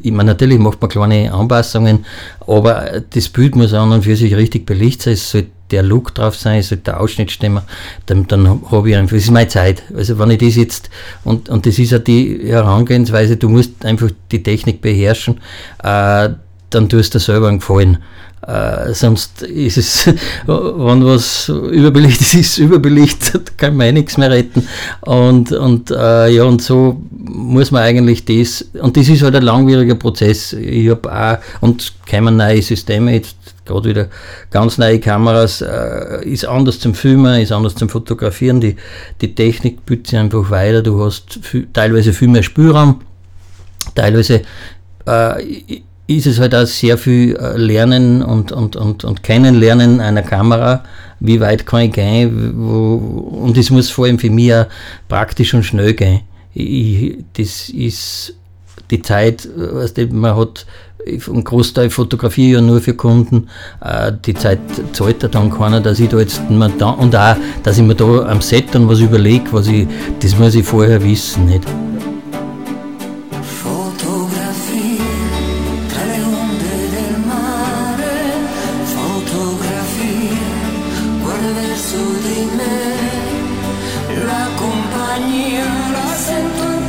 ich 0.02 0.12
meine, 0.12 0.32
natürlich 0.32 0.60
macht 0.60 0.82
man 0.82 0.90
kleine 0.90 1.32
Anpassungen, 1.32 2.06
aber 2.46 3.04
das 3.10 3.30
Bild 3.30 3.56
muss 3.56 3.74
an 3.74 3.92
und 3.92 4.04
für 4.04 4.16
sich 4.16 4.36
richtig 4.36 4.66
belichtet 4.66 5.04
sein. 5.04 5.14
Es 5.14 5.32
sollte 5.32 5.57
der 5.72 5.84
Look 5.84 6.16
drauf 6.16 6.36
sein, 6.36 6.60
es 6.60 6.70
sollte 6.70 6.86
der 6.86 7.00
Ausschnitt 7.00 7.32
stimmen. 7.32 7.64
Dann, 8.06 8.28
dann 8.28 8.62
habe 8.72 8.90
ich 8.90 8.96
einfach, 8.96 9.16
das 9.16 9.24
ist 9.24 9.32
meine 9.32 9.48
Zeit. 9.48 9.84
Also, 9.96 10.18
wenn 10.20 10.32
ich 10.32 10.40
das 10.40 10.56
jetzt, 10.56 10.90
und, 11.24 11.50
und 11.50 11.66
das 11.66 11.80
ist 11.80 11.92
ja 11.92 12.00
die 12.00 12.40
Herangehensweise, 12.44 13.38
du 13.38 13.50
musst 13.50 13.86
einfach 13.86 14.10
die 14.32 14.44
Technik 14.44 14.82
beherrschen, 14.82 15.40
äh, 15.84 16.30
dann 16.70 16.90
tust 16.90 17.16
du 17.16 17.20
selber 17.20 17.48
einen 17.48 17.60
Gefallen. 17.60 18.00
Äh, 18.46 18.94
sonst 18.94 19.42
ist 19.42 19.78
es, 19.78 20.08
wenn 20.46 21.06
was 21.06 21.50
überbelichtet 21.50 22.34
ist, 22.36 22.58
überbelichtet, 22.60 23.58
kann 23.58 23.76
man 23.76 23.88
eh 23.88 23.92
nichts 23.92 24.18
mehr 24.18 24.32
retten. 24.32 24.66
Und, 25.02 25.52
und 25.52 25.92
äh, 25.92 26.30
ja, 26.30 26.44
und 26.44 26.62
so 26.62 27.02
muss 27.12 27.72
man 27.72 27.84
eigentlich 27.84 28.24
das, 28.24 28.66
und 28.82 28.96
das 28.96 29.10
ist 29.10 29.22
halt 29.22 29.36
ein 29.36 29.44
langwieriger 29.44 29.96
Prozess. 29.96 30.54
Ich 30.54 30.90
habe 30.90 31.12
auch, 31.12 31.38
und 31.62 31.94
kommen 32.10 32.38
neue 32.38 32.62
Systeme, 32.62 33.16
jetzt 33.16 33.36
gerade 33.68 33.90
wieder 33.90 34.08
ganz 34.50 34.78
neue 34.78 35.00
Kameras, 35.00 35.62
äh, 35.62 36.26
ist 36.26 36.46
anders 36.46 36.80
zum 36.80 36.94
Filmen, 36.94 37.42
ist 37.42 37.52
anders 37.52 37.76
zum 37.76 37.90
Fotografieren. 37.90 38.62
Die, 38.62 38.76
die 39.22 39.36
Technik 39.36 39.86
bietet 39.86 40.08
sich 40.08 40.20
einfach 40.20 40.50
weiter, 40.50 40.82
du 40.82 41.04
hast 41.04 41.40
viel, 41.42 41.68
teilweise 41.72 42.14
viel 42.14 42.30
mehr 42.30 42.44
Spielraum, 42.44 43.02
teilweise 43.94 44.42
äh, 45.08 45.82
ist 46.08 46.26
es 46.26 46.40
halt 46.40 46.56
auch 46.56 46.66
sehr 46.66 46.98
viel 46.98 47.36
äh, 47.36 47.58
Lernen 47.58 48.24
und, 48.24 48.52
und, 48.52 48.76
und, 48.76 49.04
und 49.04 49.24
Kennenlernen 49.24 50.00
einer 50.00 50.22
Kamera. 50.24 50.84
Wie 51.20 51.40
weit 51.42 51.66
kann 51.66 51.82
ich 51.82 51.92
gehen? 51.92 52.54
Wo, 52.56 52.96
und 53.44 53.58
es 53.58 53.70
muss 53.70 53.90
vor 53.90 54.06
allem 54.06 54.18
für 54.18 54.30
mich 54.30 54.54
auch 54.54 54.68
praktisch 55.10 55.54
und 55.54 55.64
schnell 55.64 55.94
gehen. 55.94 56.22
Ich, 56.54 57.18
das 57.34 57.70
ist 57.70 58.36
die 58.90 59.02
Zeit, 59.02 59.48
weißt 59.56 59.98
du, 59.98 60.08
man 60.08 60.36
hat 60.36 60.66
einen 61.08 61.44
Großteil 61.44 61.90
fotografiere 61.90 62.60
ja 62.60 62.62
nur 62.62 62.82
für 62.82 62.94
Kunden. 62.94 63.48
Äh, 63.82 64.14
die 64.26 64.34
Zeit 64.34 64.60
zahlt 64.94 65.24
er 65.24 65.30
dann 65.30 65.52
keiner, 65.52 65.82
dass 65.82 66.00
ich 66.00 66.10
da 66.10 66.20
jetzt 66.20 66.42
da, 66.78 66.90
und 66.90 67.16
auch, 67.16 67.36
dass 67.64 67.78
ich 67.78 67.84
mir 67.84 67.96
da 67.96 68.28
am 68.28 68.42
Set 68.42 68.66
dann 68.74 68.88
was 68.88 69.00
überlege, 69.00 69.46
was 69.52 69.68
ich, 69.68 69.88
das 70.20 70.38
muss 70.38 70.56
ich 70.56 70.66
vorher 70.66 71.04
wissen. 71.04 71.46
Nicht? 71.46 71.64
rinchiuse 86.18 86.40
in 86.40 86.46
una 86.62 86.87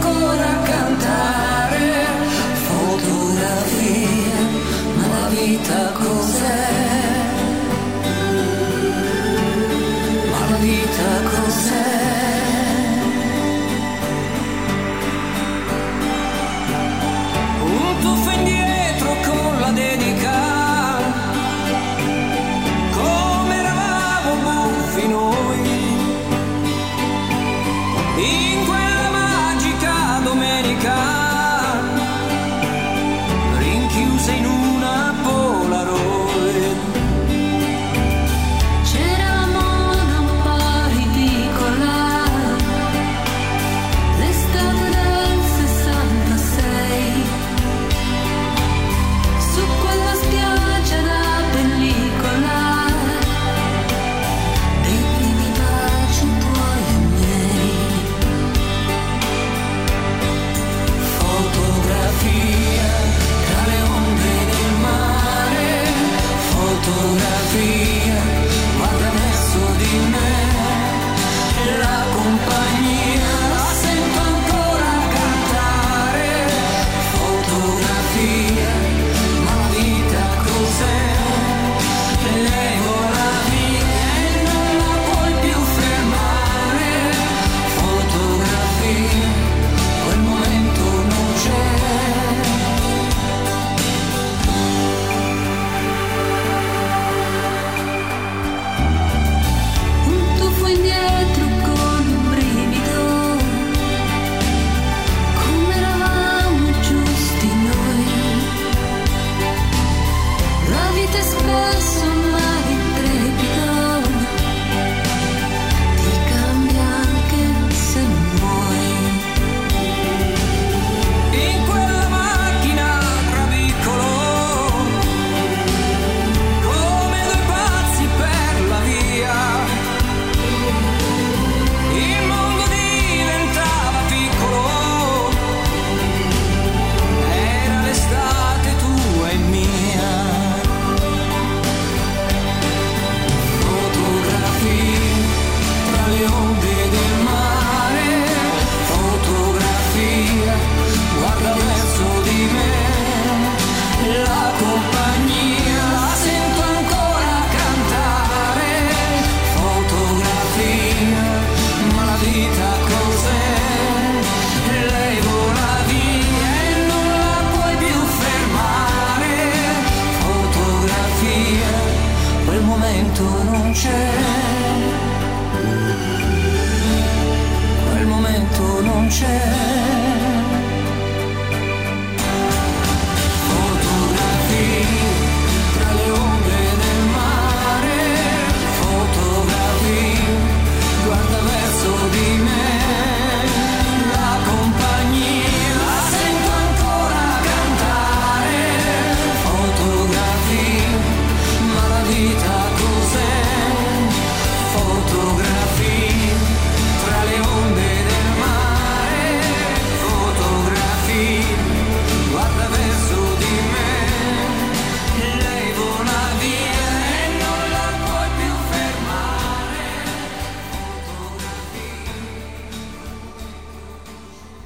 থাকো 5.66 6.27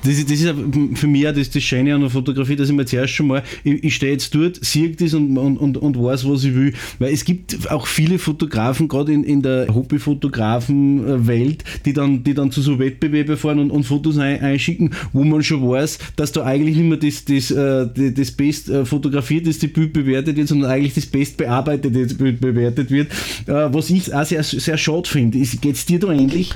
das, 0.04 0.18
ist, 0.18 0.30
das 0.30 0.40
ist 0.40 0.54
für 0.98 1.06
mich 1.06 1.28
auch 1.28 1.34
das, 1.34 1.50
das 1.50 1.62
Schöne 1.62 1.94
an 1.94 2.00
der 2.00 2.10
Fotografie, 2.10 2.56
dass 2.56 2.68
ich 2.68 2.74
mir 2.74 2.84
zuerst 2.84 3.12
schon 3.12 3.28
mal, 3.28 3.42
ich, 3.64 3.84
ich 3.84 3.94
stehe 3.94 4.12
jetzt 4.12 4.34
dort, 4.34 4.62
sehe 4.64 4.90
das 4.90 5.14
und, 5.14 5.36
und, 5.36 5.56
und, 5.58 5.76
und 5.76 5.96
weiß, 5.96 6.28
was 6.28 6.44
ich 6.44 6.54
will. 6.54 6.74
Weil 6.98 7.12
es 7.12 7.24
gibt 7.24 7.70
auch 7.70 7.86
viele 7.86 8.18
Fotografen, 8.18 8.88
gerade 8.88 9.12
in, 9.12 9.24
in 9.24 9.42
der 9.42 9.72
Hobbyfotografen-Welt, 9.74 11.64
die 11.84 11.92
dann, 11.92 12.24
die 12.24 12.34
dann 12.34 12.50
zu 12.50 12.62
so 12.62 12.78
Wettbewerben 12.78 13.36
fahren 13.36 13.58
und, 13.58 13.70
und 13.70 13.84
Fotos 13.84 14.18
ein, 14.18 14.40
einschicken, 14.40 14.90
wo 15.12 15.24
man 15.24 15.42
schon 15.42 15.68
weiß, 15.68 15.98
dass 16.16 16.32
da 16.32 16.44
eigentlich 16.44 16.76
nicht 16.76 16.88
mehr 16.88 16.98
das, 16.98 17.24
das, 17.24 17.50
äh, 17.50 18.12
das 18.12 18.30
Best 18.32 18.68
äh, 18.68 18.84
fotografierte 18.84 19.52
Bild 19.68 19.92
bewertet 19.92 20.36
wird, 20.36 20.48
sondern 20.48 20.70
eigentlich 20.70 20.94
das 20.94 21.06
Best 21.06 21.36
bearbeitete 21.36 22.14
Bild 22.14 22.40
bewertet 22.40 22.90
wird. 22.90 23.10
Äh, 23.46 23.72
was 23.72 23.90
ich 23.90 24.12
auch 24.12 24.24
sehr, 24.24 24.42
sehr 24.42 24.78
schade 24.78 25.08
finde. 25.08 25.38
Geht 25.38 25.76
es 25.76 25.86
dir 25.86 25.98
da 25.98 26.12
ähnlich? 26.12 26.52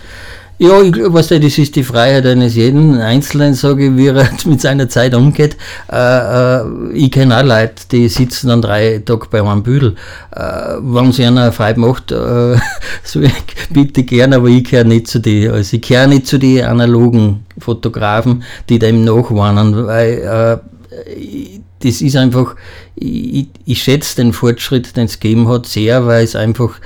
Ja, 0.58 0.80
ich 0.80 0.94
was 1.08 1.28
das 1.28 1.58
ist 1.58 1.76
die 1.76 1.84
Freiheit 1.84 2.24
eines 2.24 2.54
jeden 2.54 2.98
Einzelnen, 2.98 3.52
sage 3.52 3.88
ich, 3.88 3.96
wie 3.96 4.06
er 4.06 4.26
mit 4.46 4.58
seiner 4.58 4.88
Zeit 4.88 5.14
umgeht. 5.14 5.54
Äh, 5.92 6.60
äh, 6.60 6.92
ich 6.94 7.10
kenne 7.10 7.38
auch 7.38 7.44
Leute, 7.44 7.74
die 7.92 8.08
sitzen 8.08 8.48
dann 8.48 8.62
drei 8.62 9.02
Tage 9.04 9.26
bei 9.30 9.42
einem 9.42 9.62
Büdel. 9.62 9.96
Äh, 10.34 10.40
wenn 10.80 11.12
sie 11.12 11.26
einer 11.26 11.52
frei 11.52 11.74
macht, 11.74 12.10
äh, 12.10 12.56
so 13.04 13.20
ich 13.20 13.32
bitte 13.68 14.04
gern, 14.04 14.32
aber 14.32 14.48
ich 14.48 14.64
gehöre 14.64 14.84
nicht 14.84 15.08
zu 15.08 15.18
die, 15.18 15.46
also 15.46 15.76
ich 15.76 15.82
gehöre 15.82 16.06
nicht 16.06 16.26
zu 16.26 16.38
den 16.38 16.64
analogen 16.64 17.44
Fotografen, 17.58 18.42
die 18.70 18.78
dem 18.78 19.04
nachwarnen, 19.04 19.86
weil 19.86 20.62
äh, 20.72 21.60
das 21.80 22.00
ist 22.00 22.16
einfach, 22.16 22.56
ich, 22.94 23.48
ich 23.66 23.82
schätze 23.82 24.16
den 24.16 24.32
Fortschritt, 24.32 24.96
den 24.96 25.04
es 25.04 25.20
gegeben 25.20 25.48
hat, 25.48 25.66
sehr, 25.66 26.06
weil 26.06 26.24
es 26.24 26.34
einfach 26.34 26.80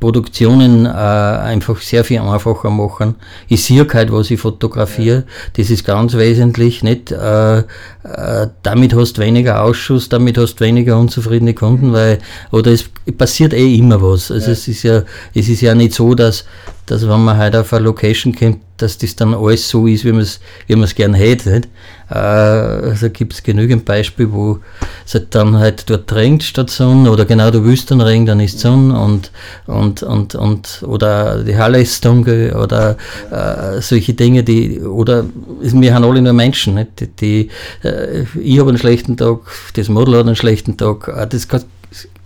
Produktionen 0.00 0.84
äh, 0.84 0.88
einfach 0.88 1.80
sehr 1.80 2.04
viel 2.04 2.20
einfacher 2.20 2.70
machen. 2.70 3.14
Ich 3.48 3.64
sehe 3.64 3.86
halt, 3.92 4.12
was 4.12 4.30
ich 4.30 4.40
fotografiere. 4.40 5.24
Das 5.56 5.70
ist 5.70 5.84
ganz 5.84 6.14
wesentlich. 6.14 6.82
Nicht? 6.82 7.12
Äh, 7.12 7.58
äh, 7.58 7.64
damit 8.62 8.94
hast 8.94 9.14
du 9.14 9.22
weniger 9.22 9.62
Ausschuss, 9.62 10.08
damit 10.08 10.36
hast 10.38 10.56
du 10.56 10.64
weniger 10.64 10.98
unzufriedene 10.98 11.54
Kunden, 11.54 11.92
weil, 11.92 12.18
oder 12.52 12.72
es 12.72 12.84
passiert 13.16 13.54
eh 13.54 13.76
immer 13.76 14.00
was. 14.02 14.30
Also 14.30 14.46
ja. 14.46 14.52
es 14.52 14.68
ist 14.68 14.82
ja, 14.82 15.02
es 15.34 15.48
ist 15.48 15.62
ja 15.62 15.74
nicht 15.74 15.94
so, 15.94 16.14
dass, 16.14 16.44
dass 16.84 17.08
wenn 17.08 17.24
man 17.24 17.36
halt 17.36 17.56
auf 17.56 17.72
eine 17.72 17.84
Location 17.84 18.34
kommt, 18.34 18.60
dass 18.76 18.98
das 18.98 19.16
dann 19.16 19.34
alles 19.34 19.68
so 19.68 19.86
ist, 19.86 20.04
wie 20.04 20.12
man 20.12 20.20
es 20.20 20.40
wie 20.66 20.76
man's 20.76 20.94
gern 20.94 21.14
hätte. 21.14 21.50
Nicht? 21.50 21.68
Äh, 22.08 22.14
also 22.14 23.10
gibt 23.10 23.32
es 23.32 23.42
genügend 23.42 23.84
Beispiele, 23.84 24.32
wo 24.32 24.58
es 25.04 25.14
halt 25.14 25.34
dann 25.34 25.58
halt 25.58 25.90
dort 25.90 26.12
regnet 26.12 26.44
statt 26.44 26.70
Sonne 26.70 27.10
oder 27.10 27.24
genau 27.24 27.50
du 27.50 27.64
willst 27.64 27.90
dann 27.90 28.00
Regen, 28.00 28.26
dann 28.26 28.38
ist 28.40 28.60
Sonne 28.60 28.98
und, 28.98 29.32
und, 29.66 30.02
und, 30.02 30.34
und 30.34 30.84
oder 30.86 31.42
die 31.42 31.56
Halle 31.56 31.80
ist 31.80 32.04
dunkel 32.04 32.54
oder 32.54 32.96
äh, 33.30 33.80
solche 33.80 34.14
Dinge, 34.14 34.44
die 34.44 34.80
oder 34.80 35.24
wir 35.60 35.94
haben 35.94 36.04
alle 36.04 36.22
nur 36.22 36.32
Menschen, 36.32 36.74
nicht? 36.74 37.00
die, 37.00 37.08
die 37.08 37.50
äh, 37.82 38.24
ich 38.40 38.58
habe 38.60 38.70
einen 38.70 38.78
schlechten 38.78 39.16
Tag, 39.16 39.40
das 39.74 39.88
Model 39.88 40.14
hat 40.14 40.26
einen 40.26 40.36
schlechten 40.36 40.76
Tag, 40.76 41.08
äh, 41.08 41.26
das 41.26 41.48
kann, 41.48 41.64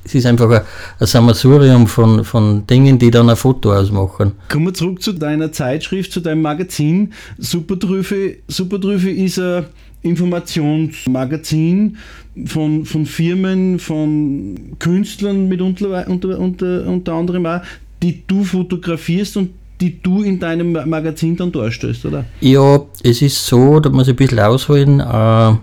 es 0.04 0.14
ist 0.14 0.26
einfach 0.26 0.50
ein, 0.50 0.60
ein 0.98 1.06
Sammelsurium 1.06 1.86
von, 1.86 2.24
von 2.24 2.66
Dingen, 2.66 2.98
die 2.98 3.10
dann 3.10 3.28
ein 3.28 3.36
Foto 3.36 3.72
ausmachen. 3.72 4.32
Kommen 4.48 4.66
wir 4.66 4.74
zurück 4.74 5.02
zu 5.02 5.12
deiner 5.12 5.52
Zeitschrift, 5.52 6.12
zu 6.12 6.20
deinem 6.20 6.42
Magazin. 6.42 7.12
Supertrüffe, 7.38 8.36
Supertrüffe 8.48 9.10
ist 9.10 9.38
ein 9.38 9.66
Informationsmagazin 10.02 11.98
von, 12.46 12.84
von 12.86 13.06
Firmen, 13.06 13.78
von 13.78 14.76
Künstlern 14.78 15.48
mit 15.48 15.60
unter, 15.60 16.08
unter, 16.08 16.38
unter, 16.38 16.86
unter 16.86 17.12
anderem 17.12 17.44
auch, 17.46 17.60
die 18.02 18.22
du 18.26 18.44
fotografierst 18.44 19.36
und 19.36 19.50
die 19.82 20.02
du 20.02 20.22
in 20.22 20.38
deinem 20.38 20.72
Magazin 20.72 21.36
dann 21.36 21.52
darstellst, 21.52 22.04
oder? 22.04 22.24
Ja, 22.40 22.80
es 23.02 23.22
ist 23.22 23.46
so, 23.46 23.80
da 23.80 23.88
muss 23.88 24.08
ich 24.08 24.14
ein 24.14 24.16
bisschen 24.16 24.38
ausholen. 24.40 25.00
Äh, 25.00 25.54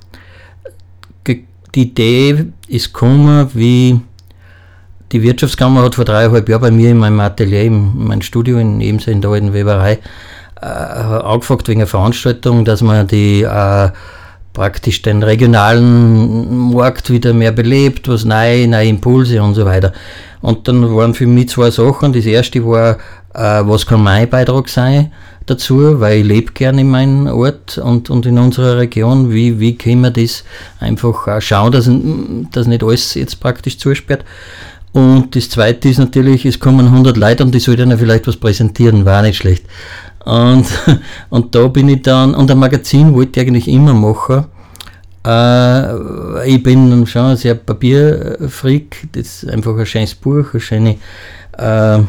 die 1.76 1.82
Idee 1.84 2.46
ist 2.68 2.94
gekommen, 2.94 3.50
wie 3.54 4.00
die 5.12 5.22
Wirtschaftskammer 5.24 5.84
hat 5.84 5.96
vor 5.96 6.06
dreieinhalb 6.06 6.50
Jahren 6.50 6.62
bei 6.62 6.72
mir 6.72 6.92
in 6.92 6.98
meinem 6.98 7.20
Atelier, 7.20 7.64
in 7.64 8.06
meinem 8.08 8.22
Studio 8.22 8.58
in 8.58 8.82
Ebensee 8.82 9.12
in 9.12 9.22
der 9.22 9.32
alten 9.32 9.54
Weberei, 9.54 10.00
äh, 10.62 10.66
angefragt 10.66 11.68
wegen 11.68 11.82
einer 11.82 11.88
Veranstaltung, 11.88 12.66
dass 12.66 12.82
man 12.82 13.08
die 13.08 13.44
äh, 13.44 13.90
praktisch 14.54 15.04
den 15.04 15.22
regionalen 15.24 16.74
Markt 16.74 17.10
wieder 17.10 17.34
mehr 17.34 17.52
belebt, 17.52 18.08
was 18.08 18.26
neue, 18.26 18.68
neue 18.68 18.88
Impulse 18.88 19.42
und 19.42 19.54
so 19.54 19.66
weiter. 19.66 19.94
Und 20.42 20.68
dann 20.68 20.96
waren 20.96 21.14
für 21.14 21.28
mich 21.28 21.50
zwei 21.50 21.70
Sachen. 21.70 22.12
Das 22.12 22.26
erste 22.26 22.66
war, 22.66 22.98
äh, 23.34 23.62
was 23.66 23.86
kann 23.86 24.04
mein 24.04 24.30
Beitrag 24.30 24.68
sein 24.68 25.12
dazu, 25.46 26.00
weil 26.00 26.20
ich 26.20 26.26
lebe 26.26 26.52
gerne 26.54 26.82
in 26.82 26.90
meinem 26.90 27.28
Ort 27.28 27.78
und, 27.78 28.10
und 28.10 28.26
in 28.26 28.38
unserer 28.38 28.78
Region. 28.78 29.32
Wie, 29.32 29.60
wie 29.60 29.78
können 29.78 30.02
wir 30.02 30.12
das 30.12 30.44
einfach 30.80 31.42
schauen, 31.42 31.72
dass, 31.72 31.90
dass 32.52 32.68
nicht 32.68 32.84
alles 32.84 33.14
jetzt 33.14 33.40
praktisch 33.40 33.78
zusperrt. 33.78 34.26
Und 34.94 35.36
das 35.36 35.50
zweite 35.50 35.90
ist 35.90 36.00
natürlich, 36.00 36.46
es 36.46 36.60
kommen 36.60 36.88
100 36.88 37.18
Leute 37.18 37.44
und 37.44 37.54
die 37.54 37.60
sollten 37.60 37.92
ja 37.92 37.98
vielleicht 37.98 38.28
was 38.28 38.38
präsentieren, 38.38 39.06
war 39.06 39.22
nicht 39.22 39.38
schlecht. 39.38 39.66
Und, 40.26 40.66
und 41.30 41.56
da 41.56 41.68
bin 41.68 41.90
ich 41.90 42.02
dann, 42.02 42.34
und 42.34 42.50
ein 42.50 42.58
Magazin 42.58 43.14
wollte 43.14 43.40
ich 43.40 43.48
eigentlich 43.48 43.68
immer 43.68 43.94
machen. 43.94 44.46
Äh, 45.26 46.50
ich 46.50 46.64
bin 46.64 47.06
schon 47.06 47.26
ein 47.26 47.38
sehr 47.38 47.56
Papierfreak, 47.56 49.10
das 49.12 49.44
ist 49.44 49.50
einfach 49.50 49.78
ein 49.78 49.86
schönes 49.86 50.16
Buch, 50.16 50.54
eine 50.54 50.62
schöne 50.62 50.98
äh, 51.58 52.00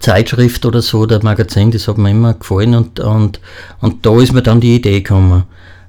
Zeitschrift 0.00 0.66
oder 0.66 0.82
so, 0.82 1.06
der 1.06 1.22
Magazin, 1.22 1.70
das 1.70 1.86
hat 1.88 1.98
mir 1.98 2.10
immer 2.10 2.34
gefallen 2.34 2.74
und, 2.74 3.00
und, 3.00 3.40
und 3.80 4.04
da 4.04 4.20
ist 4.20 4.32
mir 4.32 4.42
dann 4.42 4.60
die 4.60 4.76
Idee 4.76 5.00
gekommen, 5.00 5.44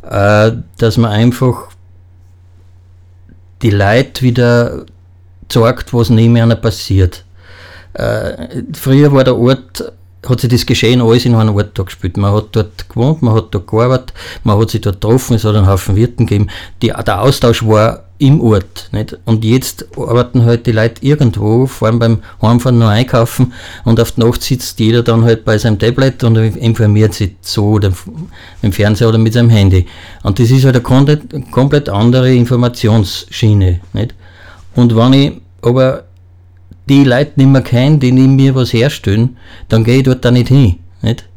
äh, 0.10 0.52
dass 0.78 0.98
man 0.98 1.12
einfach 1.12 1.70
die 3.62 3.72
Leute 3.72 4.22
wieder 4.22 4.86
zeigt, 5.50 5.94
was 5.94 6.10
nebeneinander 6.10 6.56
passiert. 6.56 7.24
Äh, 7.94 8.64
früher 8.74 9.12
war 9.12 9.24
der 9.24 9.38
Ort, 9.38 9.92
hat 10.28 10.42
sich 10.42 10.50
das 10.50 10.66
Geschehen 10.66 11.02
alles 11.02 11.26
in 11.26 11.36
einem 11.36 11.56
Ort 11.56 11.78
da 11.78 11.84
gespielt. 11.84 12.18
Man 12.18 12.34
hat 12.34 12.48
dort 12.52 12.90
gewohnt, 12.90 13.22
man 13.22 13.34
hat 13.34 13.48
dort 13.52 13.68
gearbeitet, 13.68 14.14
man 14.44 14.60
hat 14.60 14.70
sich 14.70 14.82
dort 14.82 15.02
getroffen, 15.02 15.36
es 15.36 15.44
hat 15.44 15.56
einen 15.56 15.68
Haufen 15.68 15.96
Wirten 15.96 16.26
gegeben. 16.26 16.50
Die, 16.82 16.88
der 16.88 17.22
Austausch 17.22 17.66
war 17.66 18.04
im 18.20 18.42
Ort. 18.42 18.90
Nicht? 18.92 19.18
Und 19.26 19.46
jetzt 19.46 19.86
arbeiten 19.96 20.44
halt 20.44 20.66
die 20.66 20.72
Leute 20.72 21.04
irgendwo, 21.06 21.68
vor 21.68 21.88
allem 21.88 22.00
beim 22.00 22.20
Heimfahren 22.42 22.80
noch 22.80 22.90
einkaufen 22.90 23.54
und 23.86 24.00
auf 24.00 24.12
der 24.14 24.26
Nacht 24.26 24.42
sitzt 24.42 24.80
jeder 24.80 25.04
dann 25.04 25.24
halt 25.24 25.46
bei 25.46 25.58
seinem 25.58 25.78
Tablet 25.80 26.24
und 26.24 26.36
informiert 26.36 27.14
sich 27.14 27.36
so 27.42 27.66
oder 27.66 27.92
im 28.62 28.72
Fernseher 28.72 29.10
oder 29.10 29.20
mit 29.20 29.34
seinem 29.34 29.50
Handy. 29.50 29.86
Und 30.24 30.40
das 30.40 30.50
ist 30.50 30.66
halt 30.66 30.76
eine 30.76 31.46
komplett 31.52 31.90
andere 31.90 32.34
Informationsschiene. 32.34 33.82
Nicht? 33.94 34.16
Und 34.78 34.96
wenn 34.96 35.13
ich 35.13 35.32
aber 35.63 36.04
die 36.88 37.04
Leute 37.04 37.32
nicht 37.36 37.50
mehr 37.50 37.63
kenne, 37.63 37.98
die 37.98 38.12
neben 38.12 38.36
mir 38.36 38.54
was 38.54 38.72
herstellen, 38.74 39.36
dann 39.70 39.84
gehe 39.84 39.98
ich 39.98 40.04
dort 40.04 40.24
da 40.24 40.30
nicht 40.30 40.50
hin. 40.50 40.76
Nicht? 41.02 41.28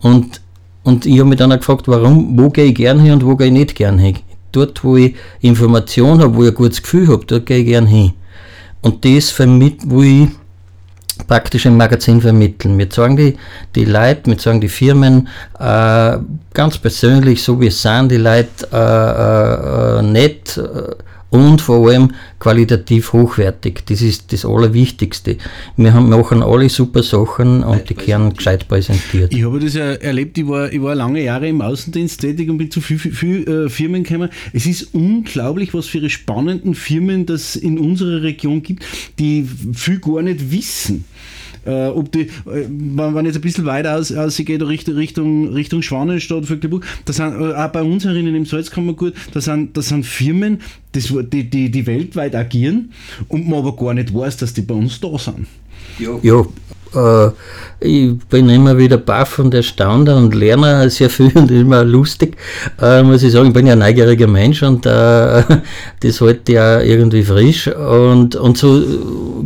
Und, 0.00 0.40
und 0.82 1.04
ich 1.04 1.18
habe 1.18 1.28
mich 1.28 1.38
dann 1.38 1.52
auch 1.52 1.58
gefragt, 1.58 1.88
warum, 1.88 2.38
wo 2.38 2.48
gehe 2.48 2.64
ich 2.64 2.74
gern 2.74 2.98
hin 2.98 3.12
und 3.12 3.26
wo 3.26 3.36
gehe 3.36 3.48
ich 3.48 3.52
nicht 3.52 3.74
gern 3.74 3.98
hin. 3.98 4.16
Dort, 4.50 4.82
wo 4.82 4.96
ich 4.96 5.14
Information 5.42 6.20
habe, 6.20 6.34
wo 6.34 6.42
ich 6.44 6.48
ein 6.48 6.54
gutes 6.54 6.82
Gefühl 6.82 7.08
habe, 7.08 7.26
dort 7.26 7.44
gehe 7.44 7.58
ich 7.58 7.66
gern 7.66 7.86
hin. 7.86 8.14
Und 8.80 9.04
das 9.04 9.30
vermitt, 9.30 9.82
wo 9.84 10.02
ich 10.02 10.28
praktisch 11.28 11.66
im 11.66 11.76
Magazin 11.76 12.22
vermitteln. 12.22 12.78
Wir 12.78 12.88
sagen 12.90 13.18
die, 13.18 13.36
die 13.74 13.84
Leute, 13.84 14.30
wir 14.30 14.38
sagen 14.38 14.62
die 14.62 14.68
Firmen 14.70 15.28
äh, 15.58 16.16
ganz 16.54 16.78
persönlich, 16.78 17.42
so 17.42 17.60
wie 17.60 17.66
es 17.66 17.82
sind, 17.82 18.10
die 18.10 18.16
Leute 18.16 18.68
äh, 18.72 19.98
äh, 19.98 19.98
äh 19.98 20.02
nett, 20.02 20.56
äh, 20.56 20.94
und 21.30 21.60
vor 21.60 21.88
allem 21.88 22.12
qualitativ 22.38 23.12
hochwertig. 23.12 23.84
Das 23.86 24.00
ist 24.02 24.32
das 24.32 24.44
Allerwichtigste. 24.44 25.36
Wir 25.76 25.92
haben, 25.92 26.08
machen 26.08 26.42
alle 26.42 26.68
super 26.68 27.02
Sachen 27.02 27.62
und 27.64 27.88
die 27.90 27.94
kehren 27.94 28.34
gescheit 28.34 28.68
präsentiert. 28.68 29.32
Ich 29.32 29.44
habe 29.44 29.58
das 29.58 29.74
ja 29.74 29.92
erlebt, 29.92 30.38
ich 30.38 30.46
war, 30.46 30.72
ich 30.72 30.80
war 30.80 30.94
lange 30.94 31.22
Jahre 31.22 31.48
im 31.48 31.60
Außendienst 31.60 32.20
tätig 32.20 32.48
und 32.48 32.58
bin 32.58 32.70
zu 32.70 32.80
vielen 32.80 33.00
viel, 33.00 33.48
äh, 33.48 33.68
Firmen 33.68 34.04
gekommen. 34.04 34.30
Es 34.52 34.66
ist 34.66 34.94
unglaublich, 34.94 35.74
was 35.74 35.86
für 35.86 36.08
spannenden 36.08 36.74
Firmen 36.74 37.26
das 37.26 37.56
in 37.56 37.78
unserer 37.78 38.22
Region 38.22 38.62
gibt, 38.62 38.84
die 39.18 39.46
viel 39.74 39.98
gar 39.98 40.22
nicht 40.22 40.50
wissen. 40.50 41.04
Äh, 41.66 41.88
ob 41.88 42.12
die, 42.12 42.20
äh, 42.20 42.66
wenn 42.68 43.12
man 43.12 43.26
jetzt 43.26 43.36
ein 43.36 43.40
bisschen 43.40 43.66
weiter 43.66 43.96
aus, 43.96 44.12
ausgeht, 44.12 44.62
Richtung, 44.62 44.94
Richtung, 44.94 45.48
Richtung 45.52 45.82
Schwanenstadt, 45.82 46.46
Vöglebuch, 46.46 46.80
da 47.04 47.12
sind 47.12 47.40
äh, 47.40 47.54
auch 47.54 47.68
bei 47.68 47.82
uns 47.82 48.04
herinnen 48.04 48.34
im 48.34 48.46
Salzkammergut, 48.46 49.14
da 49.32 49.40
sind, 49.40 49.76
da 49.76 49.82
sind 49.82 50.06
Firmen, 50.06 50.60
das, 50.92 51.12
die, 51.32 51.50
die, 51.50 51.70
die 51.70 51.86
weltweit 51.86 52.34
agieren 52.34 52.92
und 53.28 53.48
man 53.48 53.58
aber 53.58 53.74
gar 53.76 53.94
nicht 53.94 54.14
weiß, 54.14 54.36
dass 54.36 54.54
die 54.54 54.62
bei 54.62 54.74
uns 54.74 55.00
da 55.00 55.18
sind. 55.18 55.46
Ja, 55.98 56.18
ja 56.22 56.46
äh, 56.96 57.30
ich 57.78 58.18
bin 58.30 58.48
immer 58.48 58.78
wieder 58.78 58.96
baff 58.96 59.38
und 59.38 59.52
erstaunt 59.52 60.08
und 60.08 60.34
lerne 60.34 60.88
sehr 60.88 61.10
viel 61.10 61.30
und 61.34 61.50
immer 61.50 61.84
lustig, 61.84 62.36
äh, 62.80 63.02
muss 63.02 63.22
ich 63.22 63.32
sagen. 63.32 63.48
Ich 63.48 63.52
bin 63.52 63.66
ja 63.66 63.74
ein 63.74 63.80
neugieriger 63.80 64.26
Mensch 64.26 64.62
und 64.62 64.86
äh, 64.86 65.42
das 66.00 66.20
halte 66.20 66.52
ja 66.52 66.80
irgendwie 66.80 67.22
frisch 67.22 67.68
und, 67.68 68.34
und 68.34 68.56
so 68.56 68.82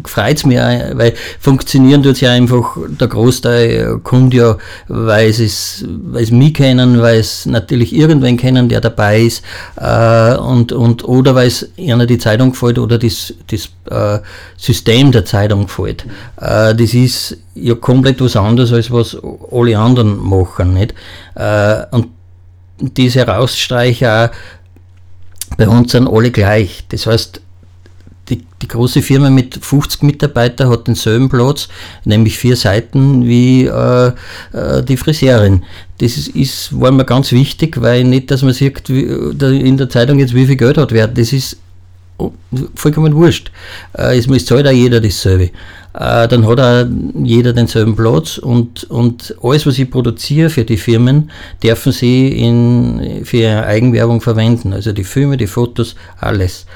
freut 0.04 0.36
es 0.36 0.46
mich, 0.46 0.60
auch, 0.60 0.78
weil 0.94 1.14
funktionieren 1.40 2.02
tut 2.02 2.20
ja 2.20 2.30
einfach, 2.30 2.76
der 2.88 3.08
Großteil 3.08 3.98
kommt 4.04 4.32
ja, 4.32 4.56
weil 4.86 5.32
sie 5.32 5.46
es, 5.46 5.84
weil 6.04 6.22
es 6.22 6.30
mich 6.30 6.54
kennen, 6.54 7.00
weil 7.00 7.18
es 7.18 7.46
natürlich 7.46 7.94
irgendwen 7.94 8.36
kennen, 8.36 8.68
der 8.68 8.80
dabei 8.80 9.22
ist 9.22 9.42
äh, 9.76 10.36
und, 10.36 10.72
und, 10.72 11.04
oder 11.04 11.34
weil 11.34 11.48
es 11.48 11.68
einer 11.76 12.06
die 12.06 12.18
Zeitung 12.18 12.52
gefällt 12.52 12.78
oder 12.78 12.96
das, 12.96 13.34
das 13.48 13.70
äh, 13.90 14.22
System 14.56 15.10
der 15.10 15.24
Zeitung 15.24 15.66
gefällt. 15.66 16.06
Äh, 16.40 16.74
das 16.74 16.94
ist 16.94 17.36
ja 17.54 17.74
komplett 17.74 18.20
was 18.20 18.36
anderes, 18.36 18.72
als 18.72 18.90
was 18.90 19.16
alle 19.50 19.78
anderen 19.78 20.16
machen. 20.18 20.74
Nicht? 20.74 20.94
Äh, 21.34 21.84
und 21.90 22.08
diese 22.80 23.20
Herausstreicher 23.20 24.30
bei 25.56 25.68
uns 25.68 25.92
sind 25.92 26.08
alle 26.08 26.30
gleich. 26.30 26.84
Das 26.88 27.06
heißt, 27.06 27.40
die, 28.28 28.44
die, 28.62 28.68
große 28.68 29.02
Firma 29.02 29.28
mit 29.28 29.58
50 29.60 30.02
Mitarbeitern 30.04 30.70
hat 30.70 30.86
denselben 30.86 31.28
Platz, 31.28 31.68
nämlich 32.04 32.38
vier 32.38 32.56
Seiten 32.56 33.26
wie 33.26 33.64
äh, 33.64 34.12
äh, 34.52 34.84
die 34.84 34.96
Friseurin. 34.96 35.64
Das 35.98 36.16
ist, 36.16 36.28
ist, 36.28 36.80
war 36.80 36.92
mir 36.92 37.04
ganz 37.04 37.32
wichtig, 37.32 37.80
weil 37.80 38.04
nicht, 38.04 38.30
dass 38.30 38.42
man 38.42 38.52
sieht 38.52 38.88
wie, 38.88 39.02
in 39.02 39.76
der 39.76 39.88
Zeitung 39.88 40.18
jetzt, 40.20 40.34
wie 40.34 40.46
viel 40.46 40.56
Geld 40.56 40.78
hat 40.78 40.92
wer. 40.92 41.08
Das 41.08 41.32
ist 41.32 41.56
vollkommen 42.74 43.14
wurscht. 43.14 43.50
Äh, 43.96 44.18
es 44.18 44.44
zahlt 44.44 44.66
auch 44.66 44.72
jeder 44.72 45.00
dasselbe. 45.00 45.50
Äh, 45.92 46.28
dann 46.28 46.46
hat 46.46 46.60
auch 46.60 46.86
jeder 47.24 47.52
denselben 47.52 47.96
Platz 47.96 48.38
und, 48.38 48.84
und 48.84 49.34
alles, 49.42 49.66
was 49.66 49.78
ich 49.78 49.90
produziere 49.90 50.50
für 50.50 50.64
die 50.64 50.76
Firmen, 50.76 51.30
dürfen 51.62 51.92
sie 51.92 52.28
in, 52.28 53.24
für 53.24 53.38
ihre 53.38 53.66
Eigenwerbung 53.66 54.20
verwenden. 54.20 54.72
Also 54.72 54.92
die 54.92 55.04
Filme, 55.04 55.36
die 55.36 55.46
Fotos, 55.46 55.96
alles. 56.18 56.66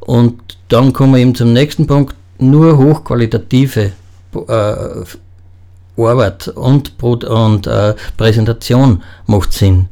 Und 0.00 0.40
dann 0.68 0.92
kommen 0.92 1.14
wir 1.14 1.20
eben 1.20 1.34
zum 1.34 1.52
nächsten 1.52 1.86
Punkt. 1.86 2.14
Nur 2.38 2.76
hochqualitative 2.78 3.92
äh, 4.48 4.74
Arbeit 5.96 6.48
und, 6.48 7.02
und 7.02 7.66
äh, 7.66 7.94
Präsentation 8.16 9.02
macht 9.26 9.52
Sinn 9.52 9.88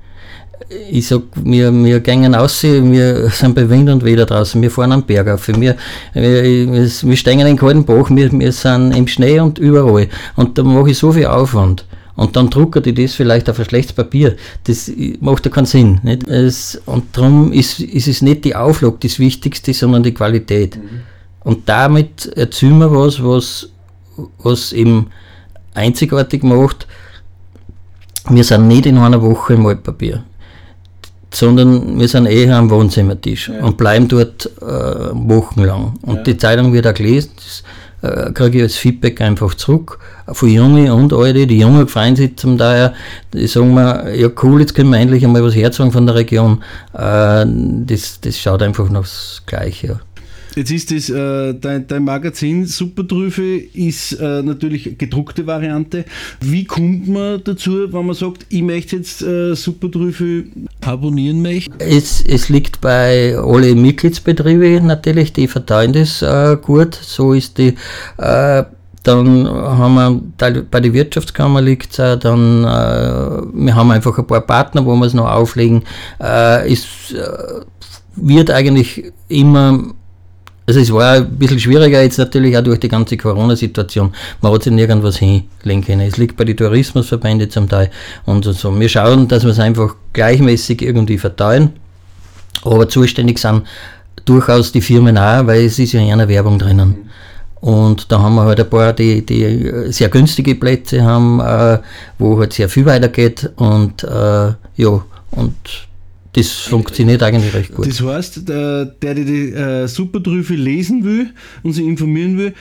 ich 0.90 1.08
sag, 1.08 1.22
wir, 1.34 1.72
wir 1.72 2.00
gehen 2.00 2.34
aus, 2.34 2.62
wir 2.62 3.28
sind 3.30 3.54
bei 3.54 3.68
Wind 3.68 3.90
und 3.90 4.04
Wetter 4.04 4.26
draußen, 4.26 4.60
wir 4.62 4.70
fahren 4.70 4.92
am 4.92 5.02
Berg 5.02 5.28
auf, 5.28 5.48
wir, 5.48 5.76
wir, 6.14 6.72
wir 7.02 7.16
steigen 7.16 7.40
in 7.40 7.46
den 7.46 7.56
kalten 7.56 7.84
Bach, 7.84 8.08
wir, 8.10 8.30
wir 8.32 8.52
sind 8.52 8.92
im 8.92 9.08
Schnee 9.08 9.40
und 9.40 9.58
überall. 9.58 10.08
Und 10.36 10.56
da 10.58 10.62
mache 10.62 10.90
ich 10.90 10.98
so 10.98 11.12
viel 11.12 11.26
Aufwand. 11.26 11.84
Und 12.14 12.36
dann 12.36 12.50
druckert 12.50 12.86
ich 12.86 12.94
das 12.94 13.14
vielleicht 13.14 13.48
auf 13.48 13.58
ein 13.58 13.64
schlechtes 13.64 13.94
Papier. 13.94 14.36
Das 14.64 14.92
macht 15.20 15.46
ja 15.46 15.50
keinen 15.50 15.66
Sinn. 15.66 16.00
Nicht? 16.02 16.28
Es, 16.28 16.80
und 16.84 17.16
darum 17.16 17.50
ist, 17.50 17.80
ist 17.80 18.08
es 18.08 18.20
nicht 18.20 18.44
die 18.44 18.54
Auflage 18.54 18.98
das 19.00 19.18
Wichtigste, 19.18 19.72
sondern 19.72 20.02
die 20.02 20.12
Qualität. 20.12 20.76
Mhm. 20.76 21.00
Und 21.42 21.68
damit 21.68 22.26
erzielen 22.36 22.78
wir 22.78 22.92
was, 22.92 23.24
was, 23.24 23.70
was 24.38 24.72
eben 24.72 25.06
einzigartig 25.72 26.42
macht. 26.42 26.86
Wir 28.28 28.44
sind 28.44 28.68
nicht 28.68 28.84
in 28.84 28.98
einer 28.98 29.22
Woche 29.22 29.54
im 29.54 29.64
Altpapier 29.64 30.22
sondern 31.32 31.98
wir 31.98 32.08
sind 32.08 32.26
eher 32.26 32.56
am 32.56 32.70
Wohnzimmertisch 32.70 33.48
ja. 33.48 33.64
und 33.64 33.76
bleiben 33.76 34.08
dort 34.08 34.50
äh, 34.60 34.64
wochenlang. 34.64 35.94
Und 36.02 36.16
ja. 36.16 36.22
die 36.22 36.36
Zeitung 36.36 36.72
wird 36.72 36.86
auch 36.86 36.94
gelesen, 36.94 37.30
das 37.36 37.62
äh, 38.02 38.32
kriege 38.32 38.58
ich 38.58 38.62
als 38.64 38.76
Feedback 38.76 39.20
einfach 39.20 39.54
zurück, 39.54 39.98
von 40.32 40.48
Junge 40.48 40.94
und 40.94 41.12
Alte. 41.12 41.46
Die 41.46 41.58
Jungen 41.58 41.86
freuen 41.88 42.16
sich 42.16 42.36
zum 42.36 42.58
Teil, 42.58 42.94
die 43.32 43.46
sagen 43.46 43.74
mir, 43.74 44.14
ja 44.14 44.28
cool, 44.42 44.60
jetzt 44.60 44.74
können 44.74 44.90
wir 44.90 44.98
endlich 44.98 45.24
einmal 45.24 45.44
was 45.44 45.54
herzogen 45.54 45.92
von 45.92 46.06
der 46.06 46.14
Region. 46.16 46.62
Äh, 46.94 47.46
das, 47.46 48.20
das 48.20 48.38
schaut 48.38 48.62
einfach 48.62 48.88
noch 48.90 49.02
das 49.02 49.42
Gleiche. 49.46 50.00
Jetzt 50.56 50.70
ist 50.70 50.90
das, 50.90 51.08
äh, 51.10 51.54
dein, 51.54 51.86
dein, 51.86 52.04
Magazin 52.04 52.66
Supertrüfe 52.66 53.56
ist 53.56 54.12
äh, 54.12 54.42
natürlich 54.42 54.98
gedruckte 54.98 55.46
Variante. 55.46 56.04
Wie 56.40 56.64
kommt 56.64 57.08
man 57.08 57.42
dazu, 57.44 57.92
wenn 57.92 58.06
man 58.06 58.14
sagt, 58.14 58.46
ich 58.48 58.62
möchte 58.62 58.96
jetzt 58.96 59.22
äh, 59.22 59.54
Supertrüfe 59.54 60.44
abonnieren 60.84 61.40
möchte? 61.42 61.72
Es, 61.78 62.24
es 62.26 62.48
liegt 62.48 62.80
bei 62.80 63.36
allen 63.36 63.80
Mitgliedsbetrieben 63.80 64.86
natürlich, 64.86 65.32
die 65.32 65.46
verteilen 65.46 65.92
das 65.92 66.22
äh, 66.22 66.56
gut. 66.60 66.94
So 66.94 67.32
ist 67.32 67.58
die 67.58 67.74
äh, 68.18 68.64
dann 69.02 69.48
haben 69.48 69.94
wir, 69.94 70.62
bei 70.62 70.80
der 70.80 70.92
Wirtschaftskammer 70.92 71.62
liegt 71.62 71.98
es 71.98 72.18
dann, 72.20 72.64
äh, 72.64 73.42
wir 73.54 73.74
haben 73.74 73.90
einfach 73.90 74.18
ein 74.18 74.26
paar 74.26 74.42
Partner, 74.42 74.84
wo 74.84 74.94
wir 74.94 75.06
es 75.06 75.14
noch 75.14 75.30
auflegen. 75.30 75.84
Äh, 76.20 76.70
es 76.70 77.12
äh, 77.12 77.64
wird 78.16 78.50
eigentlich 78.50 79.10
immer 79.28 79.94
also 80.66 80.80
es 80.80 80.92
war 80.92 81.14
ein 81.14 81.36
bisschen 81.36 81.58
schwieriger 81.58 82.02
jetzt 82.02 82.18
natürlich 82.18 82.56
auch 82.56 82.62
durch 82.62 82.78
die 82.78 82.88
ganze 82.88 83.16
Corona-Situation. 83.16 84.12
Man 84.40 84.52
hat 84.52 84.62
sich 84.62 84.72
nirgendwas 84.72 85.16
hinlegen 85.16 85.84
können. 85.84 86.02
Es 86.02 86.16
liegt 86.16 86.36
bei 86.36 86.44
den 86.44 86.56
Tourismusverbänden 86.56 87.50
zum 87.50 87.68
Teil 87.68 87.90
und 88.26 88.44
so. 88.44 88.78
Wir 88.78 88.88
schauen, 88.88 89.26
dass 89.26 89.42
wir 89.42 89.50
es 89.50 89.58
einfach 89.58 89.96
gleichmäßig 90.12 90.82
irgendwie 90.82 91.18
verteilen, 91.18 91.72
aber 92.62 92.88
zuständig 92.88 93.38
sind 93.38 93.62
durchaus 94.24 94.70
die 94.70 94.80
Firmen 94.80 95.18
auch, 95.18 95.46
weil 95.46 95.64
es 95.64 95.78
ist 95.78 95.92
ja 95.92 96.00
in 96.00 96.12
einer 96.12 96.28
Werbung 96.28 96.58
drinnen. 96.58 97.10
Und 97.60 98.10
da 98.10 98.20
haben 98.20 98.36
wir 98.36 98.44
halt 98.44 98.60
ein 98.60 98.70
paar, 98.70 98.92
die, 98.92 99.24
die 99.24 99.92
sehr 99.92 100.08
günstige 100.08 100.54
Plätze 100.54 101.02
haben, 101.02 101.40
äh, 101.40 101.78
wo 102.18 102.38
halt 102.38 102.52
sehr 102.52 102.68
viel 102.68 102.86
weitergeht 102.86 103.50
und 103.56 104.02
äh, 104.04 104.52
ja, 104.76 105.02
und 105.32 105.54
das 106.32 106.50
funktioniert 106.50 107.22
eigentlich 107.22 107.52
recht 107.54 107.74
gut. 107.74 107.88
Das 107.88 108.00
heißt, 108.00 108.48
der, 108.48 108.84
der 108.86 109.14
die 109.14 109.52
äh, 109.52 109.86
Supertrüffel 109.88 110.56
lesen 110.56 111.04
will 111.04 111.30
und 111.62 111.72
sich 111.72 111.84
informieren 111.84 112.38
will, 112.38 112.54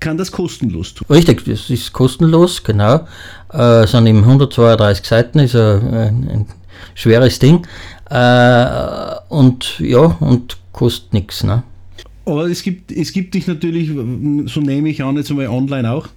kann 0.00 0.18
das 0.18 0.30
kostenlos 0.30 0.94
tun. 0.94 1.06
Richtig, 1.08 1.44
das 1.46 1.70
ist 1.70 1.92
kostenlos, 1.92 2.62
genau. 2.62 3.06
Äh, 3.52 3.84
es 3.84 3.92
sind 3.92 4.06
eben 4.06 4.18
132 4.18 5.06
Seiten, 5.06 5.38
ist 5.38 5.56
ein, 5.56 5.94
ein, 5.94 6.28
ein 6.28 6.46
schweres 6.94 7.38
Ding. 7.38 7.66
Äh, 8.10 8.66
und 9.28 9.78
ja, 9.80 10.16
und 10.20 10.58
kostet 10.72 11.14
nichts. 11.14 11.42
Ne? 11.42 11.62
Aber 12.26 12.46
es 12.46 12.62
gibt, 12.62 12.92
es 12.92 13.12
gibt 13.12 13.34
dich 13.34 13.46
natürlich, 13.46 13.88
so 14.46 14.60
nehme 14.60 14.90
ich 14.90 15.02
an, 15.02 15.16
jetzt 15.16 15.30
einmal 15.30 15.48
online 15.48 15.90
auch. 15.90 16.08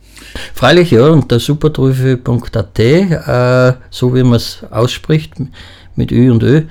Freilich, 0.53 0.91
ja, 0.91 1.07
unter 1.07 1.39
supertrüffel.at, 1.39 2.79
äh, 2.79 3.73
so 3.89 4.13
wie 4.13 4.23
man 4.23 4.33
es 4.33 4.63
ausspricht 4.69 5.35
mit 5.99 6.11
Ö 6.11 6.31
und 6.31 6.41
Ö. 6.41 6.57
Äh, 6.57 6.63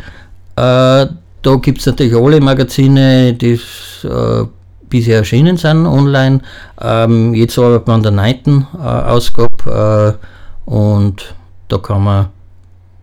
da 0.56 1.54
gibt 1.62 1.78
es 1.78 1.86
natürlich 1.86 2.16
alle 2.16 2.40
Magazine, 2.40 3.32
die 3.34 3.60
äh, 4.02 4.44
bisher 4.88 5.18
erschienen 5.18 5.56
sind 5.56 5.86
online. 5.86 6.40
Ähm, 6.80 7.34
jetzt 7.34 7.58
arbeitet 7.58 7.86
man 7.86 7.96
an 7.96 8.02
der 8.02 8.12
neunten 8.12 8.66
äh, 8.74 8.78
Ausgabe 8.78 10.18
äh, 10.66 10.70
und 10.70 11.34
da 11.68 11.78
kann 11.78 12.02
man 12.02 12.26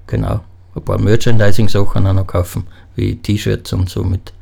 genau 0.08 0.42
ein 0.76 0.84
paar 0.84 1.00
Merchandising-Sachen 1.00 2.06
auch 2.08 2.14
noch 2.14 2.28
kaufen, 2.28 2.64
wie 2.96 3.16
T-Shirts 3.16 3.72
und 3.72 3.90
so 3.90 4.04
mit 4.04 4.34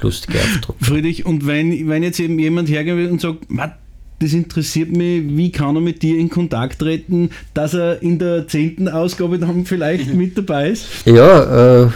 lustigen 0.00 0.38
Aufdrucken. 0.38 0.84
Friedrich, 0.84 1.26
und 1.26 1.46
wenn, 1.46 1.88
wenn 1.88 2.02
jetzt 2.02 2.20
eben 2.20 2.38
jemand 2.38 2.68
hergehen 2.68 2.96
will 2.96 3.10
und 3.10 3.20
sagt, 3.20 3.50
das 4.20 4.32
interessiert 4.34 4.94
mich, 4.94 5.22
wie 5.28 5.50
kann 5.50 5.74
er 5.76 5.80
mit 5.80 6.02
dir 6.02 6.18
in 6.18 6.28
Kontakt 6.28 6.78
treten, 6.78 7.30
dass 7.54 7.72
er 7.74 8.02
in 8.02 8.18
der 8.18 8.46
zehnten 8.46 8.86
Ausgabe 8.88 9.38
dann 9.38 9.64
vielleicht 9.64 10.12
mit 10.14 10.36
dabei 10.36 10.68
ist? 10.70 10.86
Ja, 11.06 11.84
äh, 11.84 11.88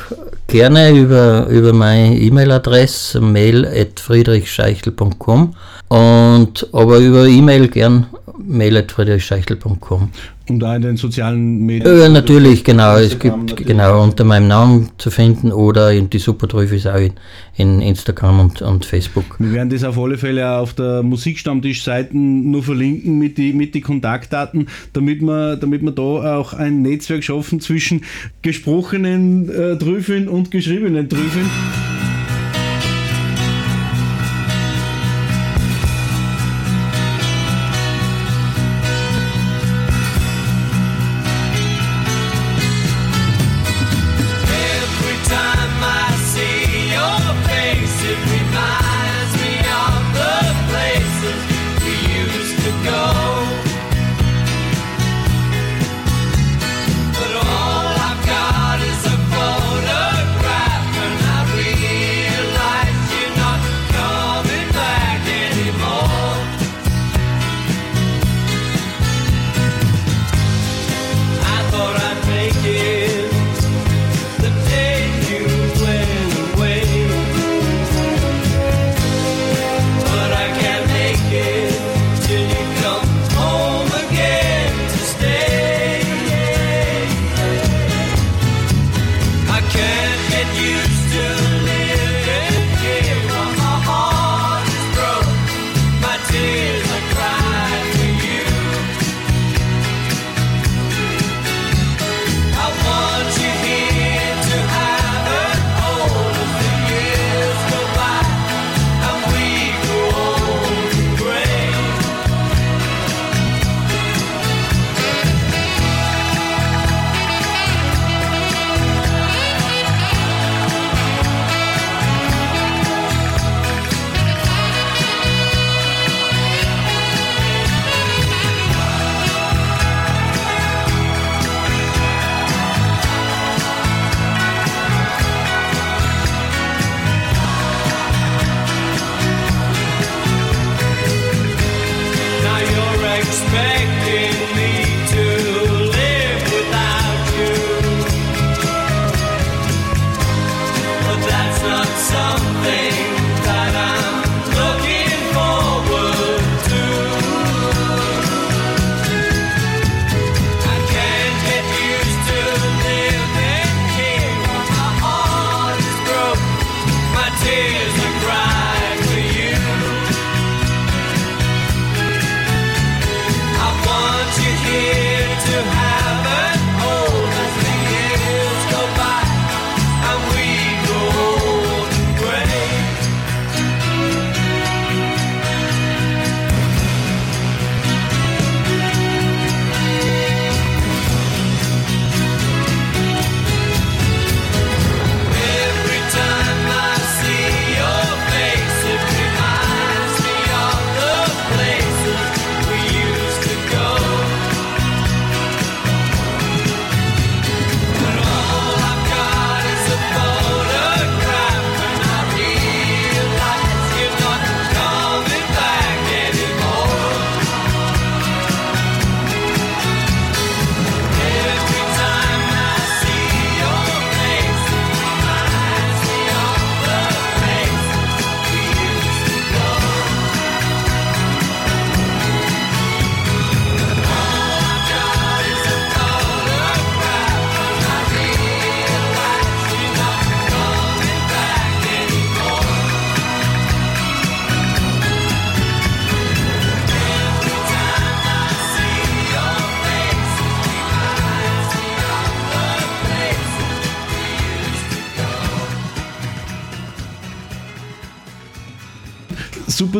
gerne 0.46 0.98
über, 0.98 1.46
über 1.48 1.74
meine 1.74 2.18
E-Mail-Adresse 2.18 3.20
mail.friedrichscheichel.com 3.20 5.54
und 5.88 6.68
aber 6.72 6.98
über 6.98 7.26
E-Mail 7.26 7.68
gern 7.68 8.06
mail.friedrichscheichel.com. 8.38 10.10
Und 10.46 10.62
auch 10.62 10.74
in 10.74 10.82
den 10.82 10.96
sozialen 10.98 11.64
Medien. 11.64 11.98
Ja, 11.98 12.08
natürlich, 12.08 12.64
genau. 12.64 12.96
Es 12.96 13.18
gibt 13.18 13.34
natürlich. 13.34 13.66
genau 13.66 14.02
unter 14.02 14.24
meinem 14.24 14.48
Namen 14.48 14.90
zu 14.98 15.10
finden 15.10 15.52
oder 15.52 15.92
in 15.92 16.10
die 16.10 16.18
Supertrüffel 16.18 16.76
ist 16.76 16.86
auch 16.86 16.96
in, 16.96 17.14
in 17.56 17.80
Instagram 17.80 18.40
und, 18.40 18.60
und, 18.60 18.84
Facebook. 18.84 19.24
Wir 19.38 19.52
werden 19.52 19.70
das 19.70 19.84
auf 19.84 19.98
alle 19.98 20.18
Fälle 20.18 20.58
auf 20.58 20.74
der 20.74 21.02
Musikstammtisch-Seite 21.02 22.14
nur 22.16 22.62
verlinken 22.62 23.18
mit 23.18 23.38
den 23.38 23.56
mit 23.56 23.74
die 23.74 23.80
Kontaktdaten, 23.80 24.68
damit 24.92 25.22
wir, 25.22 25.56
damit 25.56 25.82
wir 25.82 25.92
da 25.92 26.36
auch 26.36 26.52
ein 26.52 26.82
Netzwerk 26.82 27.24
schaffen 27.24 27.60
zwischen 27.60 28.02
gesprochenen 28.42 29.48
äh, 29.48 29.78
Trüffeln 29.78 30.28
und 30.28 30.50
geschriebenen 30.50 31.08
Trüffeln. 31.08 31.48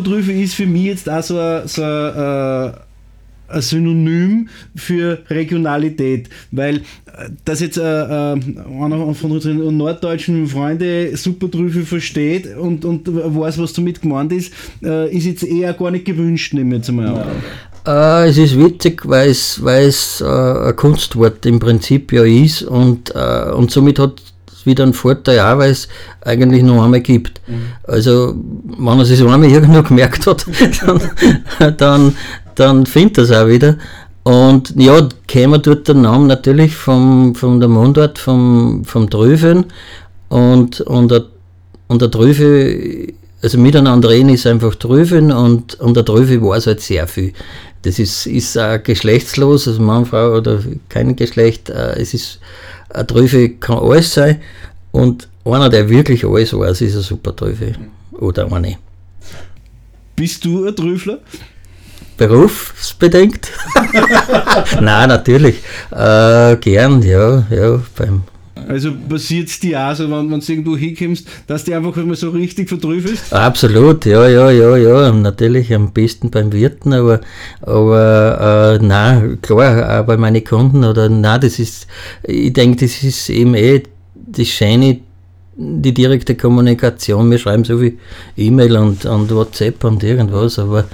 Supertrüffel 0.05 0.41
ist 0.41 0.53
für 0.53 0.65
mich 0.65 0.83
jetzt 0.83 1.09
auch 1.09 1.23
so 1.23 1.37
ein, 1.37 1.67
so 1.67 1.81
ein, 1.81 2.69
äh, 2.69 2.71
ein 3.47 3.61
Synonym 3.61 4.49
für 4.75 5.19
Regionalität, 5.29 6.29
weil 6.51 6.77
äh, 6.77 6.81
dass 7.43 7.59
jetzt 7.59 7.77
äh, 7.77 7.81
äh, 7.81 8.37
einer 8.81 9.13
von 9.13 9.31
unseren 9.31 9.77
norddeutschen 9.77 10.47
Freunden 10.47 11.15
Supertrüffel 11.15 11.85
versteht 11.85 12.55
und, 12.55 12.85
und 12.85 13.07
weiß, 13.07 13.59
was 13.59 13.73
damit 13.73 14.01
gemeint 14.01 14.31
ist, 14.31 14.53
äh, 14.83 15.11
ist 15.15 15.25
jetzt 15.25 15.43
eher 15.43 15.73
gar 15.73 15.91
nicht 15.91 16.05
gewünscht, 16.05 16.53
nehme 16.53 16.75
ich 16.75 16.81
jetzt 16.81 16.91
mal 16.91 17.07
an. 17.07 17.27
Äh, 17.87 18.29
es 18.29 18.37
ist 18.37 18.57
witzig, 18.57 19.07
weil 19.07 19.29
es, 19.29 19.59
äh, 20.21 20.25
ein 20.25 20.75
Kunstwort 20.75 21.45
im 21.45 21.59
Prinzip 21.59 22.11
ja 22.11 22.23
ist 22.23 22.63
und, 22.63 23.11
und 23.11 23.71
somit 23.71 23.99
hat 23.99 24.21
wieder 24.65 24.83
ein 24.83 24.93
Vorteil 24.93 25.39
auch, 25.39 25.57
weil 25.57 25.71
es 25.71 25.87
eigentlich 26.21 26.63
nur 26.63 26.83
einmal 26.83 27.01
gibt. 27.01 27.41
Mhm. 27.47 27.67
Also, 27.83 28.35
wenn 28.63 28.99
er 28.99 29.05
sich 29.05 29.21
einmal 29.21 29.45
irgendwo 29.45 29.83
gemerkt 29.83 30.27
hat, 30.27 30.45
dann, 31.59 31.77
dann, 31.77 32.17
dann 32.55 32.85
findet 32.85 33.17
er 33.17 33.23
es 33.23 33.31
auch 33.31 33.47
wieder. 33.47 33.77
Und 34.23 34.73
ja, 34.75 35.07
käme 35.27 35.59
dort 35.59 35.87
der 35.87 35.95
Name 35.95 36.25
natürlich 36.27 36.75
vom, 36.75 37.35
von 37.35 37.59
der 37.59 37.69
Mundart, 37.69 38.17
vom, 38.17 38.83
vom 38.83 39.09
Trüfeln. 39.09 39.65
Und, 40.29 40.81
und, 40.81 41.11
der, 41.11 41.25
und 41.87 42.01
der 42.01 42.09
Trüffel 42.09 43.13
also 43.45 43.59
miteinander 43.59 44.09
reden 44.09 44.29
ist 44.29 44.47
einfach 44.47 44.73
Trüffeln 44.73 45.31
und, 45.31 45.75
und 45.75 45.95
der 45.95 46.03
Trüffel 46.03 46.41
weiß 46.41 46.65
halt 46.65 46.81
sehr 46.81 47.07
viel. 47.07 47.31
Das 47.85 47.99
ist, 47.99 48.25
ist 48.25 48.57
auch 48.57 48.81
geschlechtslos, 48.81 49.67
also 49.67 49.79
Mann, 49.79 50.07
Frau 50.07 50.37
oder 50.37 50.59
kein 50.89 51.15
Geschlecht. 51.15 51.69
Äh, 51.69 51.99
es 51.99 52.15
ist, 52.15 52.39
ein 52.89 53.05
Trüffel 53.05 53.49
kann 53.59 53.77
alles 53.77 54.11
sein 54.11 54.41
und 54.91 55.27
einer, 55.45 55.69
der 55.69 55.87
wirklich 55.87 56.25
alles 56.25 56.51
weiß, 56.57 56.81
ist 56.81 56.95
ein 56.95 57.01
super 57.03 57.35
Trüffel. 57.35 57.75
Oder 58.13 58.51
eine. 58.51 58.77
Bist 60.15 60.43
du 60.45 60.65
ein 60.65 60.75
Trüffler? 60.75 61.19
Berufsbedingt? 62.17 63.51
Nein, 64.81 65.09
natürlich. 65.09 65.57
Äh, 65.91 66.55
gern, 66.55 67.03
ja, 67.03 67.45
ja. 67.51 67.83
Beim, 67.95 68.23
Also 68.67 68.91
passiert 69.09 69.49
es 69.49 69.59
dir 69.59 69.81
auch 69.81 69.95
so, 69.95 70.09
wenn, 70.09 70.31
wenn 70.31 70.39
du 70.39 70.51
irgendwo 70.51 70.77
hinkommst, 70.77 71.27
dass 71.45 71.65
du 71.65 71.75
einfach 71.75 71.97
immer 71.97 72.15
so 72.15 72.29
richtig 72.29 72.69
vertrüffelst? 72.69 73.33
absolut, 73.33 74.05
ja, 74.05 74.27
ja, 74.27 74.49
ja, 74.49 74.77
ja. 74.77 75.11
Natürlich 75.11 75.73
am 75.73 75.91
besten 75.91 76.31
beim 76.31 76.53
Wirten, 76.53 76.93
aber, 76.93 77.19
aber 77.61 78.77
äh, 78.79 78.85
nein, 78.85 79.39
klar, 79.41 79.99
auch 80.01 80.05
bei 80.05 80.15
meinen 80.17 80.43
Kunden 80.43 80.85
oder 80.85 81.09
nein, 81.09 81.41
das 81.41 81.59
ist, 81.59 81.87
ich 82.23 82.53
denke, 82.53 82.85
das 82.85 83.03
ist 83.03 83.29
eben 83.29 83.55
eh 83.55 83.83
das 84.13 84.47
Schöne, 84.47 84.99
die 85.57 85.93
direkte 85.93 86.35
Kommunikation. 86.35 87.31
Wir 87.31 87.37
schreiben 87.37 87.63
so 87.63 87.77
viel 87.77 87.97
E-Mail 88.37 88.77
und, 88.77 89.05
und 89.05 89.31
WhatsApp 89.31 89.83
und 89.83 90.03
irgendwas, 90.03 90.59
aber 90.59 90.85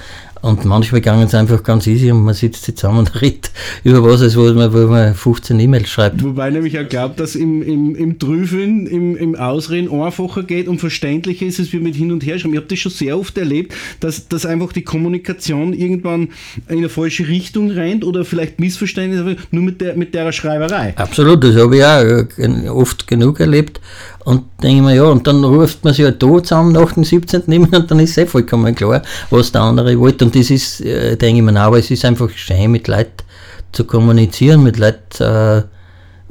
und 0.41 0.65
manchmal 0.65 1.01
gehen 1.01 1.21
es 1.21 1.35
einfach 1.35 1.63
ganz 1.63 1.87
easy 1.87 2.11
und 2.11 2.23
man 2.23 2.33
sitzt 2.33 2.65
zusammen 2.65 2.99
und 2.99 3.21
redet 3.21 3.51
über 3.83 4.03
was, 4.03 4.21
als 4.21 4.35
wo 4.35 4.51
man, 4.53 4.73
wo 4.73 4.87
man 4.87 5.13
15 5.13 5.59
E-Mails 5.59 5.89
schreibt. 5.89 6.23
Wobei 6.23 6.49
nämlich 6.49 6.79
auch 6.79 6.87
glaubt, 6.87 7.19
dass 7.19 7.35
im, 7.35 7.61
im, 7.61 7.95
im 7.95 8.19
Trüffeln, 8.19 8.87
im, 8.87 9.15
im 9.15 9.35
Ausreden 9.35 9.91
einfacher 9.91 10.43
geht 10.43 10.67
und 10.67 10.79
verständlicher 10.79 11.45
ist 11.45 11.59
es 11.59 11.71
wie 11.73 11.79
mit 11.79 11.95
Hin- 11.95 12.11
und 12.11 12.25
Herschreiben. 12.25 12.53
Ich 12.53 12.57
habe 12.57 12.67
das 12.67 12.79
schon 12.79 12.91
sehr 12.91 13.17
oft 13.17 13.37
erlebt, 13.37 13.73
dass, 13.99 14.27
dass 14.27 14.45
einfach 14.45 14.73
die 14.73 14.83
Kommunikation 14.83 15.73
irgendwann 15.73 16.29
in 16.67 16.79
eine 16.79 16.89
falsche 16.89 17.27
Richtung 17.27 17.69
rennt 17.69 18.03
oder 18.03 18.25
vielleicht 18.25 18.59
Missverständnisse, 18.59 19.37
nur 19.51 19.63
mit 19.63 19.81
der, 19.81 19.95
mit 19.95 20.13
der 20.13 20.31
Schreiberei. 20.31 20.93
Absolut, 20.97 21.43
das 21.43 21.55
habe 21.55 21.77
ich 21.77 21.83
auch 21.83 22.37
äh, 22.37 22.69
oft 22.69 23.07
genug 23.07 23.39
erlebt. 23.39 23.79
Und 24.23 24.43
denke 24.61 24.77
ich 24.77 24.81
mir, 24.83 24.95
ja, 24.95 25.03
und 25.03 25.25
dann 25.25 25.43
ruft 25.43 25.83
man 25.83 25.93
sich 25.93 26.05
halt 26.05 26.21
da 26.21 26.43
zusammen 26.43 26.73
nach 26.73 26.93
dem 26.93 27.03
17. 27.03 27.43
immer 27.51 27.73
und 27.77 27.89
dann 27.89 27.99
ist 27.99 28.17
eh 28.17 28.25
vollkommen 28.25 28.75
klar, 28.75 29.01
was 29.29 29.51
der 29.51 29.61
andere 29.61 29.97
wollte. 29.99 30.25
Und 30.25 30.35
das 30.35 30.51
ist, 30.51 30.81
äh, 30.81 31.15
denke 31.17 31.39
ich 31.39 31.43
mir, 31.43 31.59
auch, 31.59 31.67
aber 31.67 31.79
es 31.79 31.89
ist 31.89 32.05
einfach 32.05 32.29
schön, 32.29 32.71
mit 32.71 32.87
Leuten 32.87 33.23
zu 33.71 33.85
kommunizieren, 33.85 34.63
mit 34.63 34.77
Leuten 34.77 35.23
äh, 35.23 35.63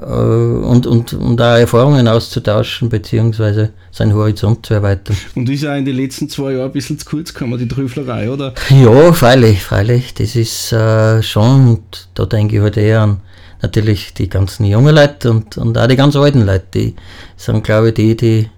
äh, 0.01 0.05
und, 0.05 0.87
und, 0.87 1.13
und 1.13 1.41
auch 1.41 1.57
Erfahrungen 1.57 2.09
auszutauschen, 2.09 2.89
beziehungsweise 2.89 3.71
seinen 3.91 4.15
Horizont 4.15 4.67
zu 4.67 4.75
erweitern. 4.75 5.17
Und 5.35 5.49
ist 5.49 5.63
ja 5.63 5.77
in 5.77 5.85
den 5.85 5.97
letzten 5.97 6.29
zwei 6.29 6.53
Jahren 6.53 6.67
ein 6.67 6.73
bisschen 6.73 6.99
zu 6.99 7.07
kurz 7.07 7.35
gekommen, 7.35 7.59
die 7.59 7.69
Trüfflerei, 7.69 8.31
oder? 8.31 8.55
Ja, 8.71 9.13
freilich, 9.13 9.63
freilich. 9.63 10.15
Das 10.15 10.37
ist 10.37 10.73
äh, 10.73 11.23
schon, 11.23 11.69
und 11.69 12.09
da 12.15 12.27
denke 12.27 12.57
ich 12.57 12.63
halt 12.63 12.77
eher 12.77 13.03
an 13.03 13.21
natürlich 13.63 14.15
die 14.15 14.29
ganzen 14.29 14.65
jungen 14.65 14.95
Leute 14.95 15.31
und, 15.31 15.57
und 15.59 15.77
auch 15.79 15.87
die 15.87 15.97
ganz 15.97 16.17
alten 16.17 16.45
Leute, 16.45 16.67
die 16.75 16.95
sind, 17.37 17.65
glaube 17.65 17.89
ich, 17.89 17.95
die, 17.95 18.17
die 18.17 18.49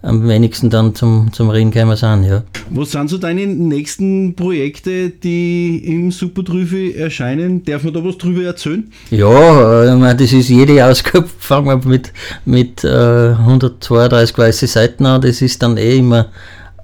am 0.00 0.28
wenigsten 0.28 0.70
dann 0.70 0.94
zum, 0.94 1.32
zum 1.32 1.50
Reden 1.50 1.72
gekommen 1.72 1.96
sind, 1.96 2.24
ja. 2.24 2.44
Was 2.70 2.92
sind 2.92 3.10
so 3.10 3.18
deine 3.18 3.46
nächsten 3.46 4.34
Projekte, 4.36 5.10
die 5.10 5.82
im 5.84 6.12
Supertrüffel 6.12 6.94
erscheinen? 6.94 7.64
Darf 7.64 7.82
man 7.82 7.92
da 7.92 8.04
was 8.04 8.16
drüber 8.16 8.44
erzählen? 8.44 8.92
Ja, 9.10 9.82
äh, 9.82 9.92
ich 9.92 9.98
meine, 9.98 10.14
das 10.14 10.32
ist 10.32 10.50
jede 10.50 10.84
Ausgabe, 10.86 11.26
fangen 11.38 11.66
wir 11.66 11.88
mit, 11.88 12.12
mit 12.44 12.84
äh, 12.84 13.32
132 13.32 14.38
weiße 14.38 14.66
Seiten 14.68 15.04
an, 15.04 15.20
das 15.20 15.42
ist 15.42 15.62
dann 15.62 15.76
eh 15.76 15.98
immer 15.98 16.28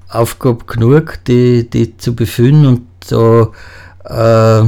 Aufgabe 0.09 0.65
genug, 0.65 1.19
die, 1.27 1.69
die 1.69 1.97
zu 1.97 2.17
befüllen 2.17 2.67
und 2.67 2.83
so, 3.05 3.53
äh, 4.05 4.63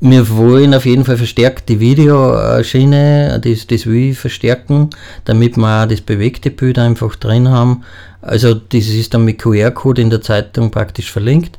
wir 0.00 0.28
wollen 0.30 0.74
auf 0.74 0.86
jeden 0.86 1.04
Fall 1.04 1.16
verstärkt 1.16 1.68
die 1.68 1.80
Videoschiene, 1.80 3.40
das, 3.42 3.66
das 3.66 3.86
will 3.86 4.10
ich 4.10 4.18
verstärken, 4.18 4.90
damit 5.24 5.56
wir 5.56 5.82
auch 5.82 5.88
das 5.88 6.00
bewegte 6.00 6.50
Bild 6.50 6.78
einfach 6.78 7.16
drin 7.16 7.48
haben. 7.48 7.82
Also 8.22 8.54
das 8.54 8.86
ist 8.86 9.14
dann 9.14 9.24
mit 9.24 9.40
QR-Code 9.40 10.02
in 10.02 10.10
der 10.10 10.22
Zeitung 10.22 10.70
praktisch 10.70 11.10
verlinkt. 11.10 11.58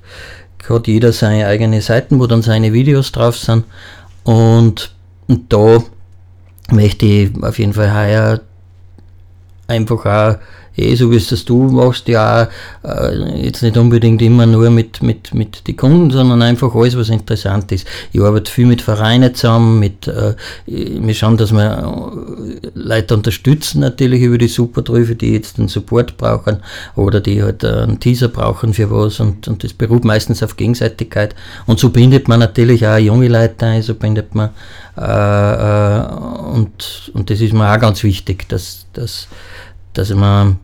Hat 0.67 0.87
jeder 0.87 1.11
seine 1.11 1.47
eigene 1.47 1.81
Seiten, 1.81 2.19
wo 2.19 2.27
dann 2.27 2.43
seine 2.43 2.73
Videos 2.73 3.11
drauf 3.11 3.37
sind. 3.37 3.65
Und, 4.23 4.93
und 5.27 5.51
da 5.51 5.83
möchte 6.69 7.05
ich 7.07 7.43
auf 7.43 7.57
jeden 7.57 7.73
Fall 7.73 7.93
heuer 7.93 8.41
einfach 9.67 10.05
auch, 10.05 10.37
eh, 10.79 10.95
so 10.95 11.11
wie 11.11 11.15
es 11.15 11.27
das 11.27 11.45
du 11.45 11.63
machst, 11.63 12.07
ja, 12.07 12.49
äh, 12.83 13.43
jetzt 13.43 13.61
nicht 13.61 13.77
unbedingt 13.77 14.21
immer 14.21 14.45
nur 14.45 14.69
mit, 14.69 15.01
mit, 15.01 15.33
mit 15.33 15.67
den 15.67 15.75
Kunden, 15.75 16.11
sondern 16.11 16.41
einfach 16.41 16.73
alles, 16.73 16.97
was 16.97 17.09
interessant 17.09 17.71
ist. 17.71 17.87
Ich 18.11 18.21
arbeite 18.21 18.51
viel 18.51 18.65
mit 18.65 18.81
Vereinen 18.81 19.33
zusammen, 19.35 19.79
mit, 19.79 20.07
äh, 20.07 20.35
wir 20.65 21.13
schauen, 21.13 21.37
dass 21.37 21.51
wir 21.51 22.57
äh, 22.63 22.69
Leute 22.73 23.13
unterstützen 23.13 23.81
natürlich 23.81 24.21
über 24.21 24.37
die 24.37 24.47
Supertrüfe, 24.47 25.15
die 25.15 25.33
jetzt 25.33 25.59
einen 25.59 25.67
Support 25.67 26.17
brauchen 26.17 26.57
oder 26.95 27.19
die 27.19 27.43
halt 27.43 27.63
einen 27.65 27.99
Teaser 27.99 28.29
brauchen 28.29 28.73
für 28.73 28.89
was 28.91 29.19
und, 29.19 29.47
und 29.47 29.63
das 29.63 29.73
beruht 29.73 30.05
meistens 30.05 30.41
auf 30.43 30.57
Gegenseitigkeit. 30.57 31.35
Und 31.65 31.79
so 31.79 31.89
bindet 31.89 32.27
man 32.27 32.39
natürlich 32.39 32.87
auch 32.87 32.97
junge 32.97 33.27
Leute 33.27 33.65
ein, 33.65 33.81
so 33.81 33.95
bindet 33.95 34.33
man 34.35 34.49
äh, 34.95 35.99
und, 36.53 37.11
und 37.13 37.29
das 37.29 37.39
ist 37.39 37.53
mir 37.53 37.73
auch 37.73 37.79
ganz 37.79 38.03
wichtig, 38.03 38.47
dass, 38.49 38.85
dass, 38.93 39.27
dass 39.93 40.09
man 40.13 40.59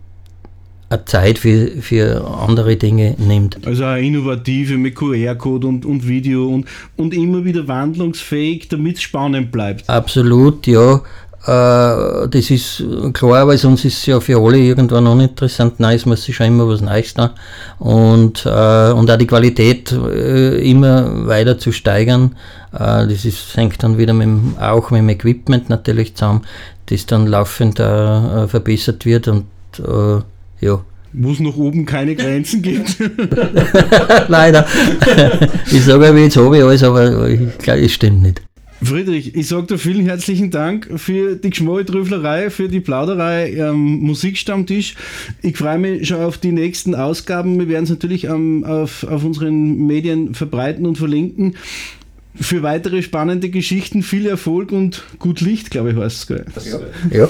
Zeit 1.06 1.40
für, 1.40 1.68
für 1.82 2.26
andere 2.26 2.76
Dinge 2.76 3.16
nimmt. 3.18 3.58
Also 3.66 3.84
eine 3.86 4.06
innovative 4.06 4.78
mit 4.78 4.96
QR-Code 4.96 5.68
und, 5.68 5.86
und 5.86 6.08
Video 6.08 6.48
und, 6.48 6.66
und 6.96 7.14
immer 7.14 7.44
wieder 7.44 7.68
wandlungsfähig, 7.68 8.68
damit 8.70 8.98
es 8.98 9.02
spannend 9.02 9.52
bleibt. 9.52 9.90
Absolut, 9.90 10.68
ja. 10.68 11.02
Äh, 11.48 12.28
das 12.28 12.50
ist 12.50 12.84
klar, 13.14 13.48
weil 13.48 13.58
sonst 13.58 13.86
ist 13.86 13.98
es 14.00 14.06
ja 14.08 14.20
für 14.20 14.38
alle 14.40 14.58
irgendwann 14.58 15.06
uninteressant. 15.06 15.80
Nein, 15.80 15.96
es 15.96 16.06
muss 16.06 16.24
sich 16.24 16.36
schon 16.36 16.48
immer 16.48 16.68
was 16.68 16.82
Neues 16.82 17.14
da. 17.14 17.36
Und, 17.80 18.46
äh, 18.46 18.92
und 18.92 19.10
auch 19.12 19.18
die 19.18 19.28
Qualität 19.28 19.92
äh, 19.92 20.58
immer 20.70 21.28
weiter 21.28 21.58
zu 21.60 21.72
steigern. 21.72 22.36
Äh, 22.74 23.08
das 23.08 23.26
ist, 23.26 23.56
hängt 23.58 23.82
dann 23.84 23.98
wieder 23.98 24.14
mit, 24.14 24.26
dem- 24.28 24.56
auch 24.60 24.90
mit 24.92 25.00
dem 25.00 25.10
Equipment 25.10 25.70
natürlich 25.70 26.16
zusammen, 26.16 26.42
das 26.88 27.06
dann 27.06 27.28
laufend 27.28 27.80
äh, 27.80 28.48
verbessert 28.48 29.06
wird 29.06 29.28
und 29.28 29.46
äh, 29.80 30.22
ja. 30.62 30.84
Wo 31.14 31.32
es 31.32 31.39
nach 31.39 31.56
oben 31.56 31.86
keine 31.86 32.16
Grenzen 32.16 32.62
gibt. 32.62 32.97
Leider. 34.28 34.68
ich 35.72 35.84
sage, 35.84 36.20
jetzt 36.20 36.36
habe 36.36 36.58
ich 36.58 36.64
alles, 36.64 36.84
aber 36.84 37.30
ich 37.30 37.58
glaube, 37.60 37.82
es 37.82 37.93
stimmt 37.93 38.22
nicht. 38.22 38.41
Friedrich, 38.84 39.34
ich 39.36 39.47
sage 39.47 39.68
dir 39.68 39.78
vielen 39.78 40.06
herzlichen 40.06 40.51
Dank 40.51 40.89
für 40.97 41.38
die 41.38 41.49
Geschmolltrüfflerei, 41.49 42.49
für 42.49 42.68
die 42.68 42.82
Plauderei 42.82 43.64
am 43.64 43.78
Musikstammtisch. 43.78 44.95
Ich 45.41 45.58
freue 45.58 45.80
mich 45.80 46.08
schon 46.08 46.20
auf 46.20 46.38
die 46.38 46.51
nächsten 46.51 46.93
Ausgaben. 46.93 47.58
Wir 47.58 47.70
werden 47.70 47.86
es 47.86 47.89
natürlich 47.89 48.26
ähm, 48.26 48.64
auf, 48.66 49.03
auf 49.06 49.24
unseren 49.24 49.88
Medien 49.88 50.34
verbreiten 50.34 50.86
und 50.86 50.97
verlinken. 50.97 51.56
Für 52.40 52.64
weitere 52.64 53.02
spannende 53.02 53.50
Geschichten 53.50 54.04
viel 54.04 54.28
Erfolg 54.28 54.72
und 54.72 55.04
gut 55.20 55.42
Licht, 55.42 55.72
glaube 55.72 55.92
ich, 55.92 55.98
heißt 55.98 56.30
es. 56.32 56.78
Ja. 57.12 57.30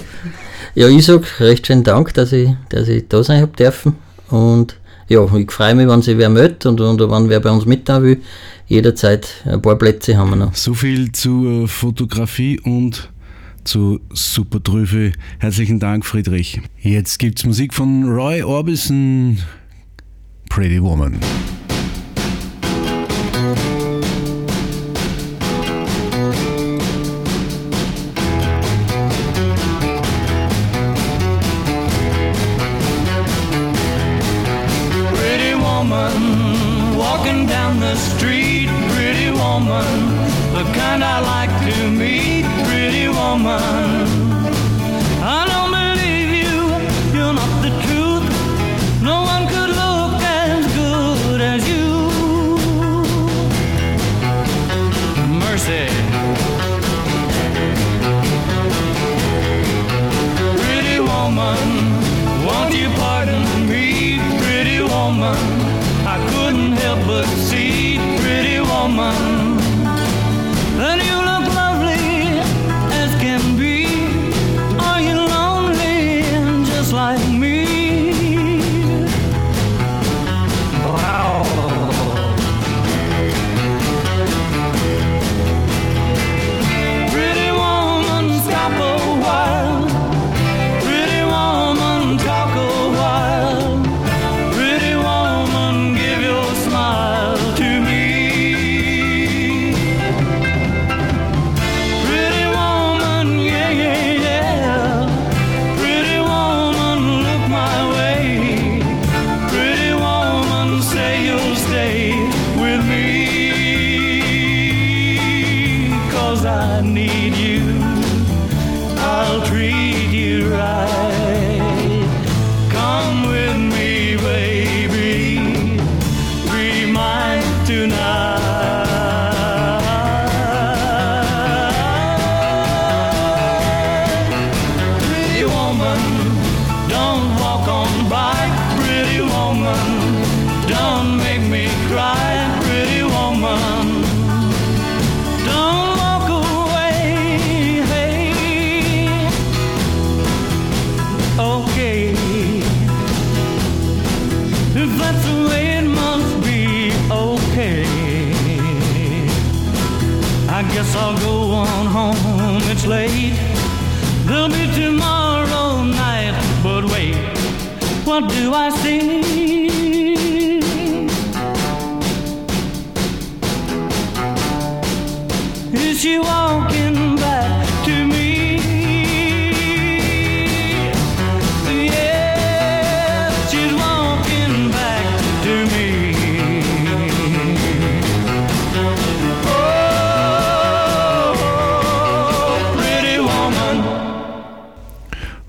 Ja, 0.73 0.87
ich 0.87 1.05
sage 1.05 1.25
recht 1.39 1.67
schönen 1.67 1.83
Dank, 1.83 2.13
dass 2.15 2.31
ich, 2.31 2.49
dass 2.69 2.87
ich 2.87 3.07
da 3.07 3.23
sein 3.23 3.41
habe 3.41 3.55
dürfen. 3.55 3.95
Und 4.29 4.77
ja, 5.07 5.23
ich 5.35 5.51
freue 5.51 5.75
mich, 5.75 5.87
wenn 5.87 6.01
sich 6.01 6.17
wer 6.17 6.29
meldet 6.29 6.65
und, 6.65 6.81
und 6.81 6.99
wenn 6.99 7.29
wer 7.29 7.39
bei 7.39 7.51
uns 7.51 7.65
mit 7.65 7.87
da 7.87 8.01
will. 8.01 8.21
Jederzeit 8.67 9.27
ein 9.45 9.61
paar 9.61 9.75
Plätze 9.75 10.17
haben 10.17 10.31
wir 10.31 10.37
noch. 10.37 10.55
So 10.55 10.73
viel 10.73 11.11
zur 11.11 11.67
Fotografie 11.67 12.59
und 12.59 13.09
zu 13.63 13.99
Supertrüffel. 14.11 15.11
Herzlichen 15.39 15.79
Dank, 15.79 16.05
Friedrich. 16.05 16.61
Jetzt 16.79 17.19
gibt's 17.19 17.45
Musik 17.45 17.73
von 17.73 18.05
Roy 18.05 18.41
Orbison, 18.41 19.37
Pretty 20.49 20.81
Woman. 20.81 21.19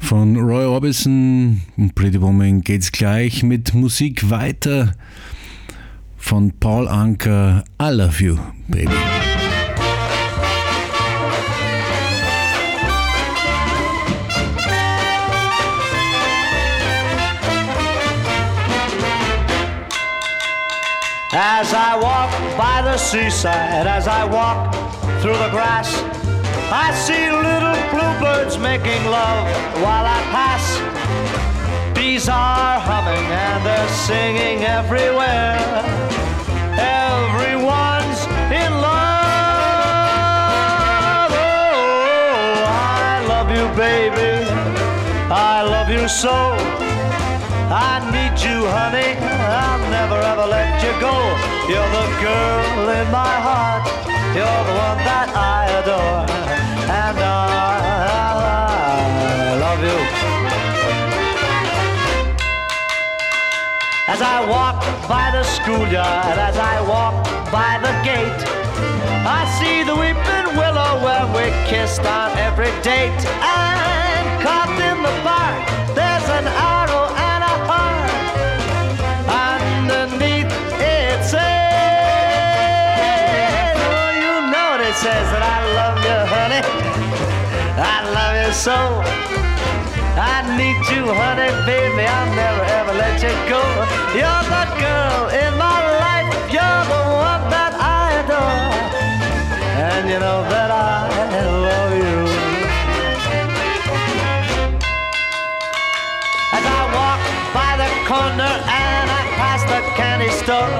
Von 0.06 0.36
Roy 0.36 0.64
Orbison 0.64 1.62
und 1.76 1.96
Pretty 1.96 2.22
Woman 2.22 2.60
geht's 2.60 2.92
gleich 2.92 3.42
mit 3.42 3.74
Musik 3.74 4.30
weiter. 4.30 4.92
Von 6.16 6.52
Paul 6.60 6.86
Anker, 6.86 7.64
I 7.82 7.90
Love 7.90 8.22
You, 8.22 8.38
Baby. 8.68 8.94
As 21.32 21.74
I 21.74 21.98
walk 22.00 22.30
by 22.56 22.80
the 22.80 22.96
seaside, 22.96 23.88
as 23.88 24.06
I 24.06 24.24
walk 24.24 24.72
through 25.20 25.36
the 25.36 25.50
grass, 25.50 26.00
I 26.68 26.92
see 26.92 27.30
little 27.30 27.78
bluebirds 27.94 28.58
making 28.58 29.04
love 29.06 29.46
while 29.82 30.04
I 30.04 30.20
pass. 30.34 30.64
Bees 31.94 32.28
are 32.28 32.80
humming 32.80 33.24
and 33.30 33.64
they're 33.64 33.88
singing 33.88 34.64
everywhere. 34.64 35.62
Everyone's 36.74 38.20
in 38.50 38.72
love. 38.82 38.90
Oh, 41.30 42.66
I 42.66 43.24
love 43.28 43.48
you, 43.50 43.68
baby. 43.78 44.42
I 45.30 45.62
love 45.62 45.88
you 45.88 46.08
so. 46.08 46.34
I 47.70 48.02
need 48.10 48.42
you, 48.42 48.66
honey. 48.66 49.14
I'll 49.22 49.90
never 49.90 50.18
ever 50.18 50.46
let 50.46 50.82
you 50.82 50.92
go. 51.00 51.14
You're 51.70 51.90
the 51.94 52.06
girl 52.26 52.90
in 52.90 53.10
my 53.12 53.34
heart. 53.46 53.86
You're 54.34 54.64
the 54.68 54.74
one 54.86 54.98
that 55.06 55.28
I 55.34 55.66
adore. 55.80 56.55
And 57.08 57.18
I 57.18 58.82
love 59.60 59.80
you. 59.80 59.98
As 64.08 64.20
I 64.20 64.44
walk 64.48 64.82
by 65.06 65.30
the 65.30 65.44
schoolyard, 65.44 66.38
as 66.38 66.56
I 66.56 66.80
walk 66.80 67.24
by 67.52 67.78
the 67.78 67.92
gate, 68.02 68.42
I 69.24 69.46
see 69.58 69.84
the 69.84 69.94
weeping 69.94 70.56
willow 70.58 70.98
where 71.04 71.26
we 71.36 71.52
kissed 71.70 72.04
on 72.04 72.36
every 72.38 72.72
date. 72.82 73.24
And 73.40 73.86
in 74.66 74.78
the 74.78 74.85
love 88.56 89.02
you 89.04 89.04
so. 89.04 89.26
I 90.18 90.40
need 90.56 90.80
you, 90.88 91.12
honey, 91.12 91.50
baby. 91.66 92.04
I'll 92.06 92.34
never 92.34 92.64
ever 92.64 92.94
let 92.94 93.20
you 93.22 93.34
go. 93.48 93.62
You're 94.16 94.44
the 94.48 94.64
girl 94.80 95.28
in 95.28 95.52
my 95.58 95.78
life. 96.00 96.28
You're 96.52 96.84
the 96.88 97.02
one 97.20 97.44
that 97.52 97.72
I 97.76 98.22
adore. 98.24 98.72
And 99.76 100.08
you 100.08 100.18
know 100.18 100.42
that 100.48 100.70
I 100.70 101.06
love 101.68 101.92
you. 102.00 102.16
As 106.56 106.64
I 106.64 106.82
walk 106.96 107.20
by 107.52 107.72
the 107.76 107.90
corner 108.08 108.52
and 108.72 109.10
I 109.10 109.22
pass 109.36 109.62
the 109.64 109.80
candy 109.96 110.30
store, 110.30 110.72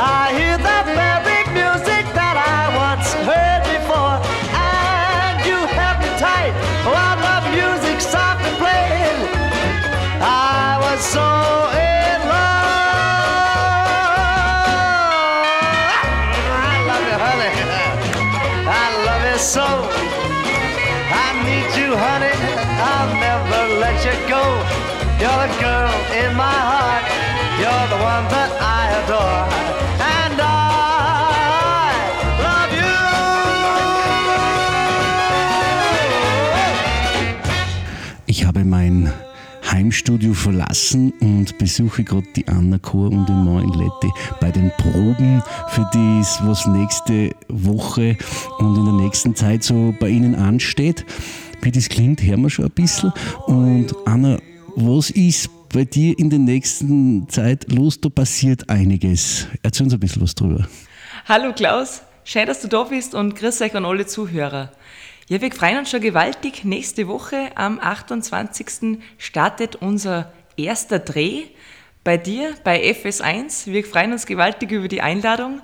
I 0.00 0.32
hear 0.36 0.58
the 0.58 0.82
very 0.84 1.03
my 26.36 26.42
heart. 26.70 27.04
You're 27.60 27.86
the 27.94 28.00
one 28.12 28.26
that 28.34 28.50
I 28.60 28.82
adore. 29.04 29.64
Ich 38.26 38.44
habe 38.44 38.64
mein 38.64 39.12
Heimstudio 39.70 40.34
verlassen 40.34 41.12
und 41.20 41.56
besuche 41.58 42.02
gerade 42.02 42.26
die 42.34 42.48
Anna 42.48 42.78
Chor 42.78 43.12
und 43.12 43.28
den 43.28 43.44
Moin 43.44 43.68
Letti 43.68 44.10
bei 44.40 44.50
den 44.50 44.72
Proben 44.76 45.40
für 45.68 45.88
das, 45.92 46.40
was 46.42 46.66
nächste 46.66 47.30
Woche 47.48 48.16
und 48.58 48.76
in 48.76 48.84
der 48.84 48.94
nächsten 48.94 49.36
Zeit 49.36 49.62
so 49.62 49.94
bei 50.00 50.08
Ihnen 50.08 50.34
ansteht. 50.34 51.06
Wie 51.62 51.70
das 51.70 51.88
klingt, 51.88 52.22
hören 52.22 52.42
wir 52.42 52.50
schon 52.50 52.64
ein 52.64 52.70
bisschen. 52.72 53.12
Und 53.46 53.94
Anna, 54.04 54.38
was 54.76 55.10
ist 55.10 55.48
bei 55.74 55.84
dir 55.84 56.16
in 56.18 56.30
der 56.30 56.38
nächsten 56.38 57.28
Zeit 57.28 57.70
los? 57.72 58.00
Da 58.00 58.08
passiert 58.08 58.70
einiges. 58.70 59.48
Erzähl 59.62 59.84
uns 59.84 59.92
ein 59.92 60.00
bisschen 60.00 60.22
was 60.22 60.34
drüber. 60.36 60.68
Hallo 61.26 61.52
Klaus, 61.52 62.02
schön, 62.22 62.46
dass 62.46 62.62
du 62.62 62.68
da 62.68 62.84
bist 62.84 63.14
und 63.14 63.34
grüß 63.34 63.60
euch 63.60 63.74
an 63.74 63.84
alle 63.84 64.06
Zuhörer. 64.06 64.70
Ja, 65.28 65.40
wir 65.40 65.50
freuen 65.50 65.78
uns 65.78 65.90
schon 65.90 66.00
gewaltig. 66.00 66.64
Nächste 66.64 67.08
Woche 67.08 67.50
am 67.56 67.80
28. 67.80 68.98
startet 69.18 69.76
unser 69.76 70.32
erster 70.56 71.00
Dreh 71.00 71.42
bei 72.04 72.18
dir, 72.18 72.54
bei 72.62 72.80
FS1. 72.80 73.66
Wir 73.66 73.84
freuen 73.84 74.12
uns 74.12 74.26
gewaltig 74.26 74.70
über 74.70 74.86
die 74.86 75.00
Einladung 75.00 75.60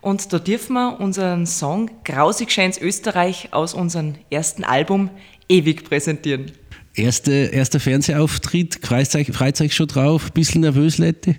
und 0.00 0.32
da 0.32 0.38
dürfen 0.38 0.72
wir 0.72 0.98
unseren 1.00 1.46
Song 1.46 1.90
Grausig 2.04 2.50
scheint's 2.50 2.80
Österreich 2.80 3.52
aus 3.52 3.74
unserem 3.74 4.14
ersten 4.30 4.64
Album 4.64 5.10
ewig 5.50 5.84
präsentieren. 5.84 6.50
Erste, 6.94 7.32
erster 7.32 7.78
Fernsehauftritt, 7.78 8.80
freut 8.82 9.60
euch 9.60 9.74
schon 9.74 9.86
drauf? 9.86 10.32
Bisschen 10.32 10.62
nervös, 10.62 10.98
Leute? 10.98 11.36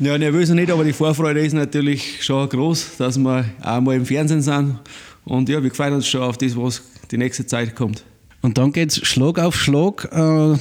Ja, 0.00 0.18
nervös 0.18 0.50
nicht, 0.50 0.70
aber 0.70 0.82
die 0.82 0.92
Vorfreude 0.92 1.40
ist 1.40 1.52
natürlich 1.52 2.24
schon 2.24 2.48
groß, 2.48 2.96
dass 2.98 3.16
wir 3.16 3.44
auch 3.62 3.80
mal 3.80 3.94
im 3.94 4.04
Fernsehen 4.04 4.42
sind. 4.42 4.80
Und 5.24 5.48
ja, 5.48 5.62
wir 5.62 5.70
freuen 5.70 5.94
uns 5.94 6.08
schon 6.08 6.22
auf 6.22 6.36
das, 6.36 6.56
was 6.56 6.82
die 7.10 7.16
nächste 7.16 7.46
Zeit 7.46 7.76
kommt. 7.76 8.04
Und 8.42 8.58
dann 8.58 8.72
geht's 8.72 9.06
Schlag 9.06 9.38
auf 9.38 9.54
Schlag, 9.54 10.04
äh, 10.12 10.56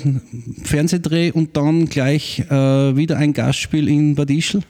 Fernsehdreh 0.64 1.32
und 1.32 1.58
dann 1.58 1.88
gleich 1.88 2.40
äh, 2.40 2.96
wieder 2.96 3.18
ein 3.18 3.34
Gastspiel 3.34 3.90
in 3.90 4.16
Bad 4.16 4.30
Ischl. 4.30 4.62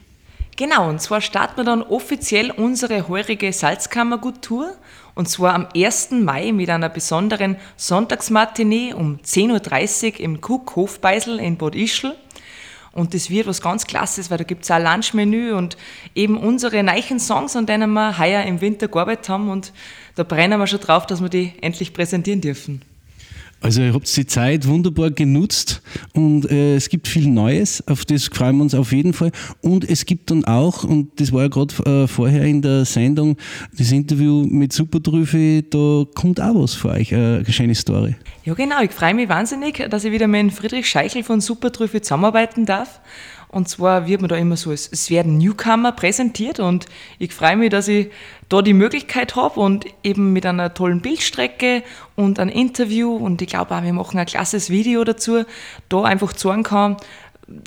Genau, 0.56 0.88
und 0.88 1.00
zwar 1.00 1.20
starten 1.20 1.56
wir 1.56 1.64
dann 1.64 1.82
offiziell 1.82 2.52
unsere 2.52 3.08
heurige 3.08 3.52
Salzkammergut-Tour. 3.52 4.76
Und 5.16 5.28
zwar 5.28 5.54
am 5.54 5.68
1. 5.74 6.12
Mai 6.12 6.52
mit 6.52 6.70
einer 6.70 6.88
besonderen 6.88 7.56
Sonntagsmatinee 7.76 8.94
um 8.94 9.18
10.30 9.18 10.14
Uhr 10.14 10.20
im 10.20 10.38
Cook 10.40 10.76
Hofbeisel 10.76 11.40
in 11.40 11.56
Bad 11.56 11.74
Ischl. 11.74 12.14
Und 12.92 13.14
das 13.14 13.30
wird 13.30 13.48
was 13.48 13.60
ganz 13.60 13.86
Klasses, 13.86 14.30
weil 14.30 14.38
da 14.38 14.44
gibt 14.44 14.62
es 14.62 14.70
auch 14.70 14.78
Lunchmenü 14.78 15.52
und 15.52 15.76
eben 16.14 16.38
unsere 16.38 16.84
neuen 16.84 17.18
Songs, 17.18 17.56
an 17.56 17.66
denen 17.66 17.92
wir 17.92 18.18
heuer 18.18 18.44
im 18.44 18.60
Winter 18.60 18.86
gearbeitet 18.86 19.28
haben. 19.28 19.50
Und 19.50 19.72
da 20.14 20.22
brennen 20.22 20.60
wir 20.60 20.68
schon 20.68 20.80
drauf, 20.80 21.04
dass 21.04 21.20
wir 21.20 21.28
die 21.28 21.52
endlich 21.60 21.92
präsentieren 21.92 22.40
dürfen. 22.40 22.82
Also 23.60 23.80
ihr 23.80 23.94
habt 23.94 24.14
die 24.14 24.26
Zeit 24.26 24.66
wunderbar 24.68 25.10
genutzt 25.10 25.80
und 26.12 26.50
äh, 26.50 26.76
es 26.76 26.88
gibt 26.90 27.08
viel 27.08 27.28
Neues, 27.28 27.82
auf 27.88 28.04
das 28.04 28.24
freuen 28.24 28.56
wir 28.56 28.64
uns 28.64 28.74
auf 28.74 28.92
jeden 28.92 29.14
Fall. 29.14 29.32
Und 29.62 29.88
es 29.88 30.04
gibt 30.04 30.30
dann 30.30 30.44
auch, 30.44 30.84
und 30.84 31.18
das 31.18 31.32
war 31.32 31.42
ja 31.42 31.48
gerade 31.48 31.74
äh, 31.86 32.06
vorher 32.06 32.44
in 32.44 32.60
der 32.60 32.84
Sendung, 32.84 33.36
das 33.76 33.90
Interview 33.90 34.44
mit 34.44 34.72
Supertrüffe, 34.72 35.62
da 35.62 36.04
kommt 36.14 36.40
auch 36.40 36.62
was 36.62 36.74
für 36.74 36.90
euch, 36.90 37.12
äh, 37.12 37.16
eine 37.16 37.52
schöne 37.52 37.74
Story. 37.74 38.16
Ja 38.44 38.52
genau, 38.52 38.82
ich 38.82 38.90
freue 38.90 39.14
mich 39.14 39.28
wahnsinnig, 39.28 39.88
dass 39.88 40.04
ich 40.04 40.12
wieder 40.12 40.26
mit 40.26 40.52
Friedrich 40.52 40.86
Scheichel 40.86 41.22
von 41.22 41.40
Supertrüffe 41.40 42.02
zusammenarbeiten 42.02 42.66
darf. 42.66 43.00
Und 43.54 43.68
zwar 43.68 44.08
wird 44.08 44.20
man 44.20 44.28
da 44.28 44.34
immer 44.34 44.56
so, 44.56 44.72
es, 44.72 44.88
es 44.90 45.10
werden 45.10 45.38
Newcomer 45.38 45.92
präsentiert 45.92 46.58
und 46.58 46.86
ich 47.20 47.32
freue 47.32 47.56
mich, 47.56 47.70
dass 47.70 47.86
ich 47.86 48.10
da 48.48 48.62
die 48.62 48.72
Möglichkeit 48.72 49.36
habe 49.36 49.60
und 49.60 49.86
eben 50.02 50.32
mit 50.32 50.44
einer 50.44 50.74
tollen 50.74 51.00
Bildstrecke 51.00 51.84
und 52.16 52.40
ein 52.40 52.48
Interview 52.48 53.14
und 53.14 53.40
ich 53.42 53.48
glaube 53.48 53.72
auch, 53.76 53.84
wir 53.84 53.92
machen 53.92 54.18
ein 54.18 54.26
klasses 54.26 54.70
Video 54.70 55.04
dazu, 55.04 55.44
da 55.88 56.02
einfach 56.02 56.32
zeigen 56.32 56.64
kann, 56.64 56.96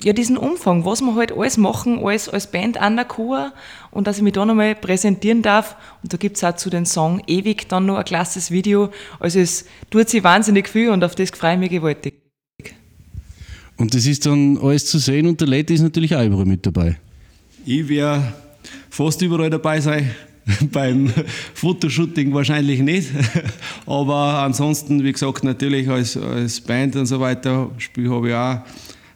ja, 0.02 0.12
diesen 0.12 0.36
Umfang, 0.36 0.84
was 0.84 1.00
wir 1.00 1.14
halt 1.14 1.32
alles 1.32 1.56
machen, 1.56 2.04
alles 2.04 2.28
als 2.28 2.50
Band 2.50 2.76
an 2.76 2.96
der 2.96 3.06
Chor 3.06 3.52
und 3.90 4.06
dass 4.06 4.18
ich 4.18 4.22
mich 4.22 4.34
da 4.34 4.44
nochmal 4.44 4.74
präsentieren 4.74 5.40
darf. 5.40 5.74
Und 6.02 6.12
da 6.12 6.18
gibt 6.18 6.36
es 6.36 6.44
auch 6.44 6.54
zu 6.56 6.68
den 6.68 6.84
Song 6.84 7.22
Ewig 7.26 7.66
dann 7.70 7.86
noch 7.86 7.96
ein 7.96 8.04
klasses 8.04 8.50
Video. 8.50 8.90
Also 9.20 9.38
es 9.38 9.64
tut 9.90 10.10
sich 10.10 10.22
wahnsinnig 10.22 10.68
viel 10.68 10.90
und 10.90 11.02
auf 11.02 11.14
das 11.14 11.30
freue 11.30 11.54
ich 11.54 11.60
mich 11.60 11.70
gewaltig. 11.70 12.17
Und 13.78 13.94
das 13.94 14.06
ist 14.06 14.26
dann 14.26 14.58
alles 14.58 14.86
zu 14.86 14.98
sehen 14.98 15.26
und 15.26 15.40
der 15.40 15.48
Lady 15.48 15.72
ist 15.72 15.82
natürlich 15.82 16.14
auch 16.14 16.24
überall 16.24 16.44
mit 16.44 16.66
dabei. 16.66 16.98
Ich 17.64 17.88
werde 17.88 18.34
fast 18.90 19.22
überall 19.22 19.50
dabei 19.50 19.80
sein. 19.80 20.10
Beim 20.72 21.12
Fotoshooting 21.54 22.34
wahrscheinlich 22.34 22.80
nicht. 22.80 23.10
Aber 23.86 24.42
ansonsten, 24.42 25.04
wie 25.04 25.12
gesagt, 25.12 25.44
natürlich 25.44 25.88
als, 25.88 26.16
als 26.16 26.60
Band 26.60 26.96
und 26.96 27.06
so 27.06 27.20
weiter 27.20 27.70
spiel, 27.78 28.10
habe 28.10 28.28
ich 28.28 28.34
auch 28.34 28.60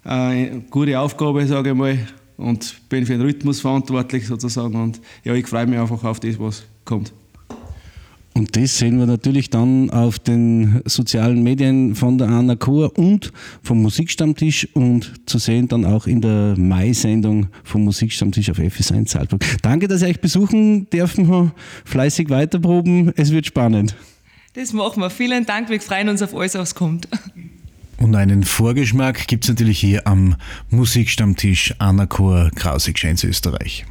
eine 0.05 0.63
gute 0.71 0.99
Aufgabe, 0.99 1.47
sage 1.47 1.71
ich 1.71 1.77
mal. 1.77 1.99
Und 2.37 2.89
bin 2.89 3.05
für 3.05 3.13
den 3.13 3.23
Rhythmus 3.23 3.61
verantwortlich 3.61 4.27
sozusagen. 4.27 4.75
Und 4.77 5.01
ja, 5.25 5.35
ich 5.35 5.47
freue 5.47 5.67
mich 5.67 5.79
einfach 5.79 6.05
auf 6.05 6.21
das, 6.21 6.39
was 6.39 6.63
kommt. 6.85 7.13
Und 8.35 8.57
das 8.57 8.79
sehen 8.79 8.99
wir 8.99 9.07
natürlich 9.07 9.51
dann 9.51 9.91
auf 9.91 10.19
den 10.19 10.81
sozialen 10.87 11.43
Medien 11.43 11.95
von 11.95 12.17
der 12.17 12.29
Anna 12.29 12.57
Chor 12.57 12.97
und 12.99 13.31
vom 13.63 13.83
Musikstammtisch 13.83 14.69
und 14.73 15.13
zu 15.27 15.39
sehen 15.39 15.69
dann 15.69 15.85
auch 15.85 16.07
in 16.07 16.23
der 16.23 16.55
Mai-Sendung 16.57 17.49
vom 17.63 17.85
Musikstammtisch 17.85 18.49
auf 18.49 18.59
FS1 18.59 19.11
Salzburg. 19.11 19.45
Danke, 19.61 19.87
dass 19.87 20.01
ihr 20.01 20.09
euch 20.09 20.21
besuchen 20.21 20.89
dürfen. 20.89 21.53
Fleißig 21.85 22.31
weiterproben. 22.31 23.13
Es 23.17 23.33
wird 23.33 23.47
spannend. 23.47 23.97
Das 24.55 24.73
machen 24.73 25.03
wir. 25.03 25.11
Vielen 25.11 25.45
Dank. 25.45 25.69
Wir 25.69 25.81
freuen 25.81 26.09
uns 26.09 26.23
auf 26.23 26.35
alles, 26.35 26.55
was 26.55 26.75
kommt. 26.75 27.09
Und 27.99 28.15
einen 28.15 28.45
Vorgeschmack 28.45 29.29
gibt 29.29 29.45
es 29.45 29.51
natürlich 29.51 29.79
hier 29.79 30.07
am 30.07 30.37
Musikstammtisch 30.71 31.75
Anna 31.79 32.07
Chor 32.07 32.51
Krausig 32.55 32.99
Schenz 32.99 33.25
Österreich. 33.25 33.85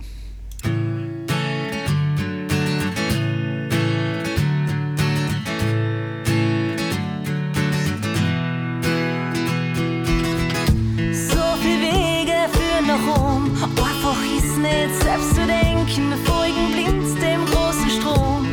Nicht 14.61 15.03
selbst 15.03 15.35
zu 15.35 15.45
denken. 15.45 16.09
Wir 16.11 16.21
folgen 16.29 16.71
blind 16.71 17.21
dem 17.21 17.45
großen 17.45 17.89
Strom. 17.89 18.45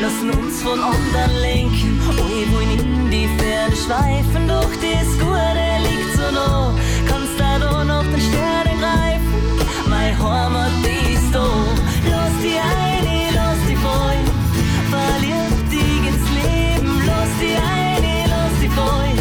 Lassen 0.00 0.30
uns 0.30 0.62
von 0.62 0.78
anderen 0.80 1.40
lenken. 1.40 2.00
Oh, 2.08 2.42
ich 2.42 2.52
wollen 2.52 2.70
in 2.78 3.10
die 3.10 3.28
Ferne 3.38 3.76
schweifen. 3.76 4.48
Doch 4.48 4.72
das 4.84 5.08
Gute 5.18 5.66
liegt 5.86 6.12
so 6.16 6.28
nah. 6.34 6.74
Kannst 7.08 7.38
da 7.38 7.58
da 7.58 7.84
noch 7.84 8.02
den 8.02 8.20
Sternen 8.20 8.78
greifen. 8.80 9.38
Mein 9.88 10.12
Heimat, 10.18 10.72
die 10.84 11.14
ist 11.14 11.32
da. 11.32 11.46
Lass 12.10 12.34
die 12.42 12.58
eine, 12.58 13.30
lass 13.34 13.60
die 13.68 13.76
voll. 13.76 14.20
Verlieb 14.90 15.70
dich 15.70 16.02
ins 16.10 16.26
Leben. 16.38 17.02
Lass 17.06 17.32
die 17.40 17.56
eine, 17.56 18.14
lass 18.34 18.54
die 18.60 18.72
voll. 18.80 19.14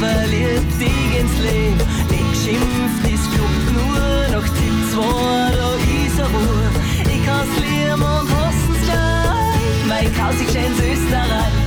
Verlieb 0.00 0.78
dich 0.78 1.20
ins 1.20 1.36
Leben. 1.38 1.80
Nicht 2.10 2.30
geschimpft, 2.30 3.02
ist 3.14 3.30
Club 3.32 3.56
nur 3.78 4.40
noch 4.40 4.48
Tipp 4.48 4.76
2, 4.92 5.39
gleich. 10.00 10.12
Mein 10.12 10.14
Kaus, 10.14 10.40
ich 10.40 10.50
schein's 10.50 10.78
Österreich. 10.78 11.59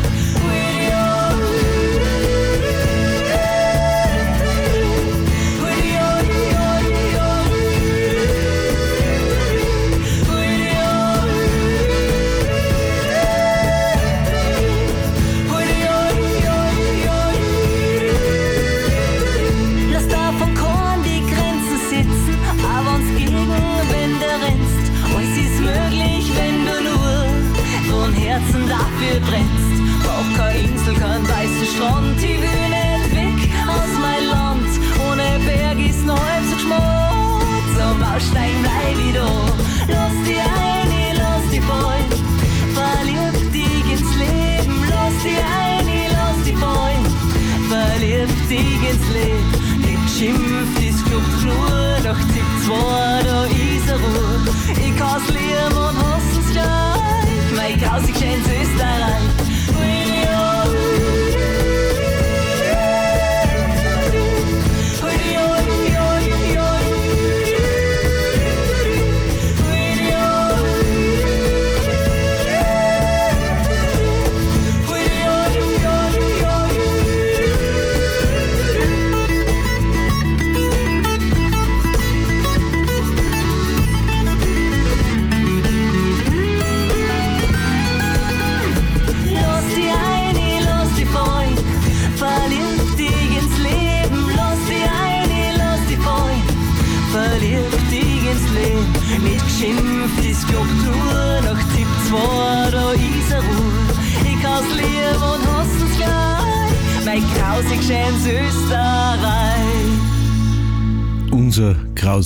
Leben. 49.13 49.79
Nicht 49.79 50.09
schimpft, 50.17 50.81
ist 50.81 51.05
Club 51.05 51.23
nur 51.43 52.11
noch 52.11 52.19
Tipp 52.33 52.49
2, 52.65 53.23
da 53.23 53.45
ist 53.45 53.89
er 53.89 53.99
Ruhe. 53.99 54.39
Ich 54.85 54.95
kann's 54.97 55.27
lieben 55.29 55.77
und 55.77 55.97
hassen's 55.97 56.51
gleich. 56.51 57.55
Mein 57.55 57.81
Kaus, 57.81 58.03
ich 58.09 58.17
schein's 58.17 58.47
Österreich. 58.47 59.22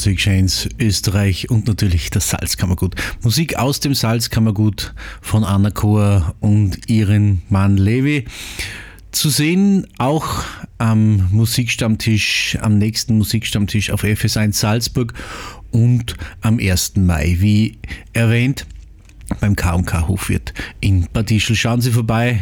Grausig 0.07 0.21
schönes 0.21 0.69
Österreich 0.79 1.49
und 1.49 1.67
natürlich 1.67 2.09
das 2.09 2.29
Salzkammergut. 2.29 2.95
Musik 3.23 3.57
aus 3.57 3.81
dem 3.81 3.93
Salzkammergut 3.93 4.93
von 5.21 5.43
Anna 5.43 5.69
Kohr 5.69 6.33
und 6.39 6.89
ihren 6.89 7.41
Mann 7.49 7.75
Levi. 7.75 8.23
Zu 9.11 9.29
sehen 9.29 9.85
auch 9.97 10.45
am 10.77 11.27
Musikstammtisch, 11.31 12.57
am 12.61 12.77
nächsten 12.77 13.17
Musikstammtisch 13.17 13.91
auf 13.91 14.05
FS1 14.05 14.53
Salzburg 14.53 15.13
und 15.71 16.15
am 16.39 16.57
1. 16.57 16.95
Mai, 16.95 17.35
wie 17.39 17.77
erwähnt, 18.13 18.65
beim 19.41 19.57
K&K 19.57 20.07
Hofwirt 20.07 20.53
in 20.79 21.07
Bad 21.11 21.31
Ischl. 21.31 21.55
Schauen 21.55 21.81
Sie 21.81 21.91
vorbei, 21.91 22.39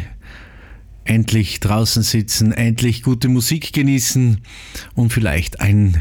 endlich 1.02 1.58
draußen 1.58 2.04
sitzen, 2.04 2.52
endlich 2.52 3.02
gute 3.02 3.28
Musik 3.28 3.72
genießen 3.72 4.40
und 4.94 5.12
vielleicht 5.12 5.58
ein 5.58 6.00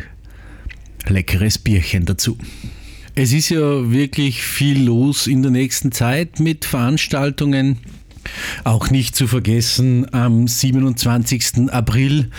leckeres 1.09 1.57
Bierchen 1.57 2.05
dazu. 2.05 2.37
Es 3.15 3.31
ist 3.31 3.49
ja 3.49 3.91
wirklich 3.91 4.43
viel 4.43 4.83
los 4.83 5.27
in 5.27 5.41
der 5.41 5.51
nächsten 5.51 5.91
Zeit 5.91 6.39
mit 6.39 6.65
Veranstaltungen. 6.65 7.77
Auch 8.63 8.89
nicht 8.89 9.15
zu 9.15 9.27
vergessen 9.27 10.13
am 10.13 10.47
27. 10.47 11.71
April 11.71 12.29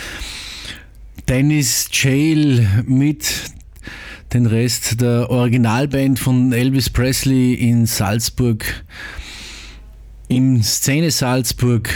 Dennis 1.29 1.89
Jail 1.93 2.85
mit 2.87 3.27
den 4.33 4.47
Rest 4.47 5.01
der 5.01 5.31
Originalband 5.31 6.19
von 6.19 6.53
Elvis 6.53 6.91
Presley 6.91 7.55
in 7.55 7.87
Salzburg. 7.87 8.85
Im 10.29 10.62
Szene 10.62 11.11
Salzburg 11.11 11.89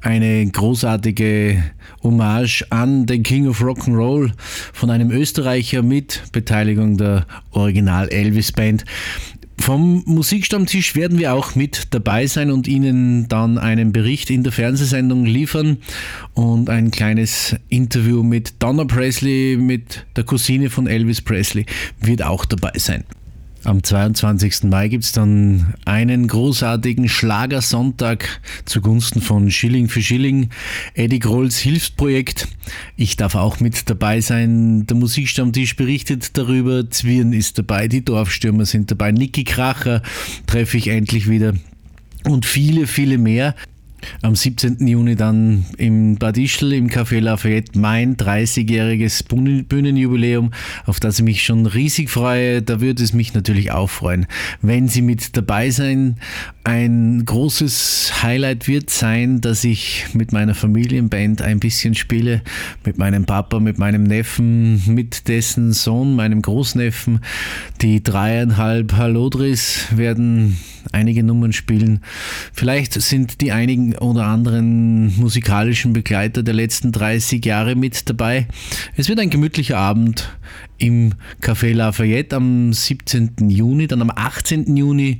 eine 0.00 0.46
großartige 0.46 1.62
Hommage 2.02 2.64
an 2.70 3.06
den 3.06 3.22
King 3.22 3.48
of 3.48 3.60
Rock'n'Roll 3.60 4.32
von 4.72 4.90
einem 4.90 5.10
Österreicher 5.10 5.82
mit 5.82 6.22
Beteiligung 6.32 6.96
der 6.96 7.26
Original 7.50 8.08
Elvis 8.08 8.52
Band. 8.52 8.84
Vom 9.60 10.02
Musikstammtisch 10.06 10.94
werden 10.94 11.18
wir 11.18 11.34
auch 11.34 11.54
mit 11.54 11.88
dabei 11.90 12.26
sein 12.26 12.50
und 12.50 12.68
Ihnen 12.68 13.28
dann 13.28 13.58
einen 13.58 13.92
Bericht 13.92 14.30
in 14.30 14.42
der 14.44 14.52
Fernsehsendung 14.52 15.26
liefern 15.26 15.78
und 16.34 16.70
ein 16.70 16.90
kleines 16.90 17.56
Interview 17.68 18.22
mit 18.22 18.54
Donna 18.60 18.84
Presley, 18.84 19.56
mit 19.60 20.06
der 20.16 20.24
Cousine 20.24 20.70
von 20.70 20.86
Elvis 20.86 21.20
Presley, 21.20 21.66
wird 22.00 22.22
auch 22.22 22.44
dabei 22.44 22.72
sein. 22.76 23.04
Am 23.64 23.82
22. 23.82 24.64
Mai 24.64 24.88
gibt 24.88 25.04
es 25.04 25.12
dann 25.12 25.74
einen 25.84 26.28
großartigen 26.28 27.08
Schlagersonntag 27.08 28.40
zugunsten 28.64 29.20
von 29.20 29.50
Schilling 29.50 29.88
für 29.88 30.00
Schilling, 30.00 30.50
Eddie 30.94 31.18
Grolls 31.18 31.58
Hilfsprojekt. 31.58 32.46
Ich 32.96 33.16
darf 33.16 33.34
auch 33.34 33.58
mit 33.58 33.90
dabei 33.90 34.20
sein. 34.20 34.86
Der 34.86 34.96
Musikstammtisch 34.96 35.74
berichtet 35.74 36.38
darüber. 36.38 36.88
Zwirn 36.88 37.32
ist 37.32 37.58
dabei, 37.58 37.88
die 37.88 38.04
Dorfstürmer 38.04 38.64
sind 38.64 38.90
dabei, 38.92 39.10
Niki 39.10 39.44
Kracher 39.44 40.02
treffe 40.46 40.76
ich 40.76 40.88
endlich 40.88 41.28
wieder 41.28 41.54
und 42.24 42.46
viele, 42.46 42.86
viele 42.86 43.18
mehr. 43.18 43.54
Am 44.22 44.34
17. 44.34 44.86
Juni 44.86 45.16
dann 45.16 45.64
im 45.76 46.16
Bad 46.16 46.36
Ischl 46.38 46.72
im 46.72 46.88
Café 46.88 47.20
Lafayette 47.20 47.78
mein 47.78 48.16
30-jähriges 48.16 49.24
Bühnenjubiläum, 49.64 50.52
auf 50.86 51.00
das 51.00 51.18
ich 51.18 51.24
mich 51.24 51.42
schon 51.42 51.66
riesig 51.66 52.10
freue. 52.10 52.62
Da 52.62 52.80
würde 52.80 53.02
es 53.02 53.12
mich 53.12 53.34
natürlich 53.34 53.70
auch 53.72 53.90
freuen, 53.90 54.26
wenn 54.62 54.88
Sie 54.88 55.02
mit 55.02 55.36
dabei 55.36 55.70
sein. 55.70 56.16
Ein 56.68 57.24
großes 57.24 58.22
Highlight 58.22 58.68
wird 58.68 58.90
sein, 58.90 59.40
dass 59.40 59.64
ich 59.64 60.04
mit 60.12 60.32
meiner 60.32 60.54
Familienband 60.54 61.40
ein 61.40 61.60
bisschen 61.60 61.94
spiele, 61.94 62.42
mit 62.84 62.98
meinem 62.98 63.24
Papa, 63.24 63.58
mit 63.58 63.78
meinem 63.78 64.02
Neffen, 64.02 64.82
mit 64.86 65.28
dessen 65.28 65.72
Sohn, 65.72 66.14
meinem 66.14 66.42
Großneffen. 66.42 67.20
Die 67.80 68.02
dreieinhalb 68.02 68.92
Hallodris 68.92 69.86
werden 69.92 70.58
einige 70.92 71.22
Nummern 71.22 71.54
spielen. 71.54 72.02
Vielleicht 72.52 72.92
sind 72.92 73.40
die 73.40 73.50
einigen 73.50 73.96
oder 73.96 74.26
anderen 74.26 75.18
musikalischen 75.18 75.94
Begleiter 75.94 76.42
der 76.42 76.52
letzten 76.52 76.92
30 76.92 77.42
Jahre 77.46 77.76
mit 77.76 78.10
dabei. 78.10 78.46
Es 78.94 79.08
wird 79.08 79.20
ein 79.20 79.30
gemütlicher 79.30 79.78
Abend 79.78 80.36
im 80.76 81.14
Café 81.40 81.72
Lafayette 81.72 82.36
am 82.36 82.74
17. 82.74 83.48
Juni, 83.48 83.86
dann 83.86 84.02
am 84.02 84.12
18. 84.14 84.76
Juni 84.76 85.18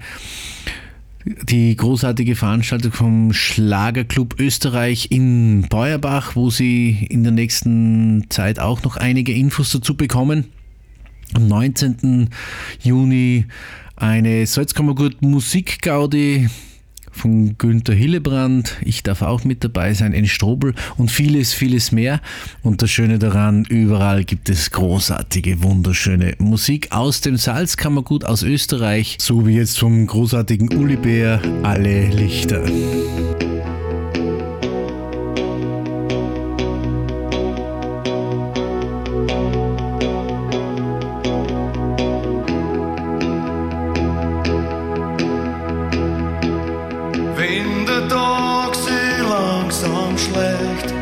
die 1.42 1.76
großartige 1.76 2.36
Veranstaltung 2.36 2.92
vom 2.92 3.32
Schlagerclub 3.32 4.38
Österreich 4.38 5.10
in 5.10 5.66
Beuerbach, 5.68 6.36
wo 6.36 6.50
Sie 6.50 7.06
in 7.08 7.22
der 7.22 7.32
nächsten 7.32 8.26
Zeit 8.30 8.58
auch 8.58 8.82
noch 8.82 8.96
einige 8.96 9.32
Infos 9.32 9.72
dazu 9.72 9.94
bekommen. 9.94 10.46
Am 11.34 11.46
19. 11.46 12.30
Juni 12.82 13.46
eine 13.96 14.46
Salzkammergut 14.46 15.22
Musikgaudi 15.22 16.48
von 17.18 17.58
Günther 17.58 17.94
Hillebrand. 17.94 18.76
Ich 18.82 19.02
darf 19.02 19.22
auch 19.22 19.44
mit 19.44 19.62
dabei 19.64 19.92
sein, 19.92 20.12
in 20.12 20.26
Strobel 20.26 20.74
und 20.96 21.10
vieles, 21.10 21.52
vieles 21.52 21.92
mehr. 21.92 22.20
Und 22.62 22.80
das 22.80 22.90
Schöne 22.90 23.18
daran, 23.18 23.64
überall 23.64 24.24
gibt 24.24 24.48
es 24.48 24.70
großartige, 24.70 25.62
wunderschöne 25.62 26.34
Musik 26.38 26.92
aus 26.92 27.20
dem 27.20 27.36
Salzkammergut 27.36 28.24
aus 28.24 28.42
Österreich, 28.42 29.18
so 29.20 29.46
wie 29.46 29.56
jetzt 29.56 29.78
vom 29.78 30.06
großartigen 30.06 30.72
Uli 30.72 30.96
Bär, 30.96 31.42
alle 31.62 32.08
Lichter. 32.08 32.62
Wenn 47.38 47.86
der 47.86 48.08
Tag 48.08 48.74
sich 48.74 49.18
langsam 49.22 50.18
schlägt, 50.18 50.92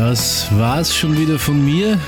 Das 0.00 0.48
war's 0.56 0.96
schon 0.96 1.18
wieder 1.18 1.38
von 1.38 1.62
mir. 1.62 1.98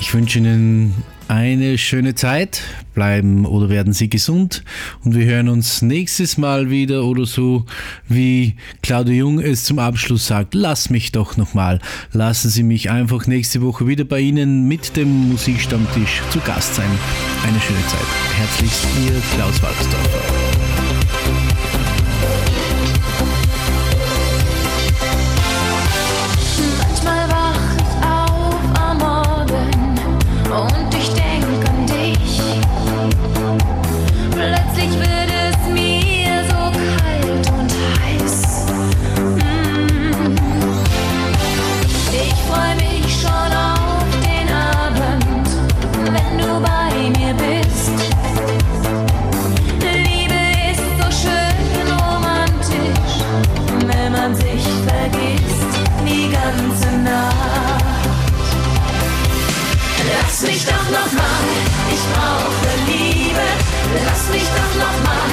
Ich 0.00 0.14
wünsche 0.14 0.38
Ihnen 0.38 0.94
eine 1.26 1.76
schöne 1.76 2.14
Zeit. 2.14 2.62
Bleiben 2.94 3.46
oder 3.46 3.68
werden 3.68 3.92
Sie 3.92 4.08
gesund. 4.08 4.62
Und 5.04 5.16
wir 5.16 5.24
hören 5.24 5.48
uns 5.48 5.82
nächstes 5.82 6.38
Mal 6.38 6.70
wieder 6.70 7.02
oder 7.02 7.26
so, 7.26 7.66
wie 8.06 8.54
Claudio 8.84 9.14
Jung 9.14 9.40
es 9.40 9.64
zum 9.64 9.80
Abschluss 9.80 10.28
sagt. 10.28 10.54
Lass 10.54 10.88
mich 10.88 11.10
doch 11.10 11.36
nochmal. 11.36 11.80
Lassen 12.12 12.48
Sie 12.48 12.62
mich 12.62 12.92
einfach 12.92 13.26
nächste 13.26 13.60
Woche 13.60 13.88
wieder 13.88 14.04
bei 14.04 14.20
Ihnen 14.20 14.68
mit 14.68 14.96
dem 14.96 15.30
Musikstammtisch 15.30 16.22
zu 16.30 16.38
Gast 16.46 16.76
sein. 16.76 16.90
Eine 17.42 17.60
schöne 17.60 17.84
Zeit. 17.88 18.06
Herzlichst 18.36 18.86
Ihr 19.04 19.20
Klaus 19.34 19.60
Walksdorfer. 19.60 20.59
nicht 64.30 64.48
doch 64.48 64.74
nochmal. 64.74 65.29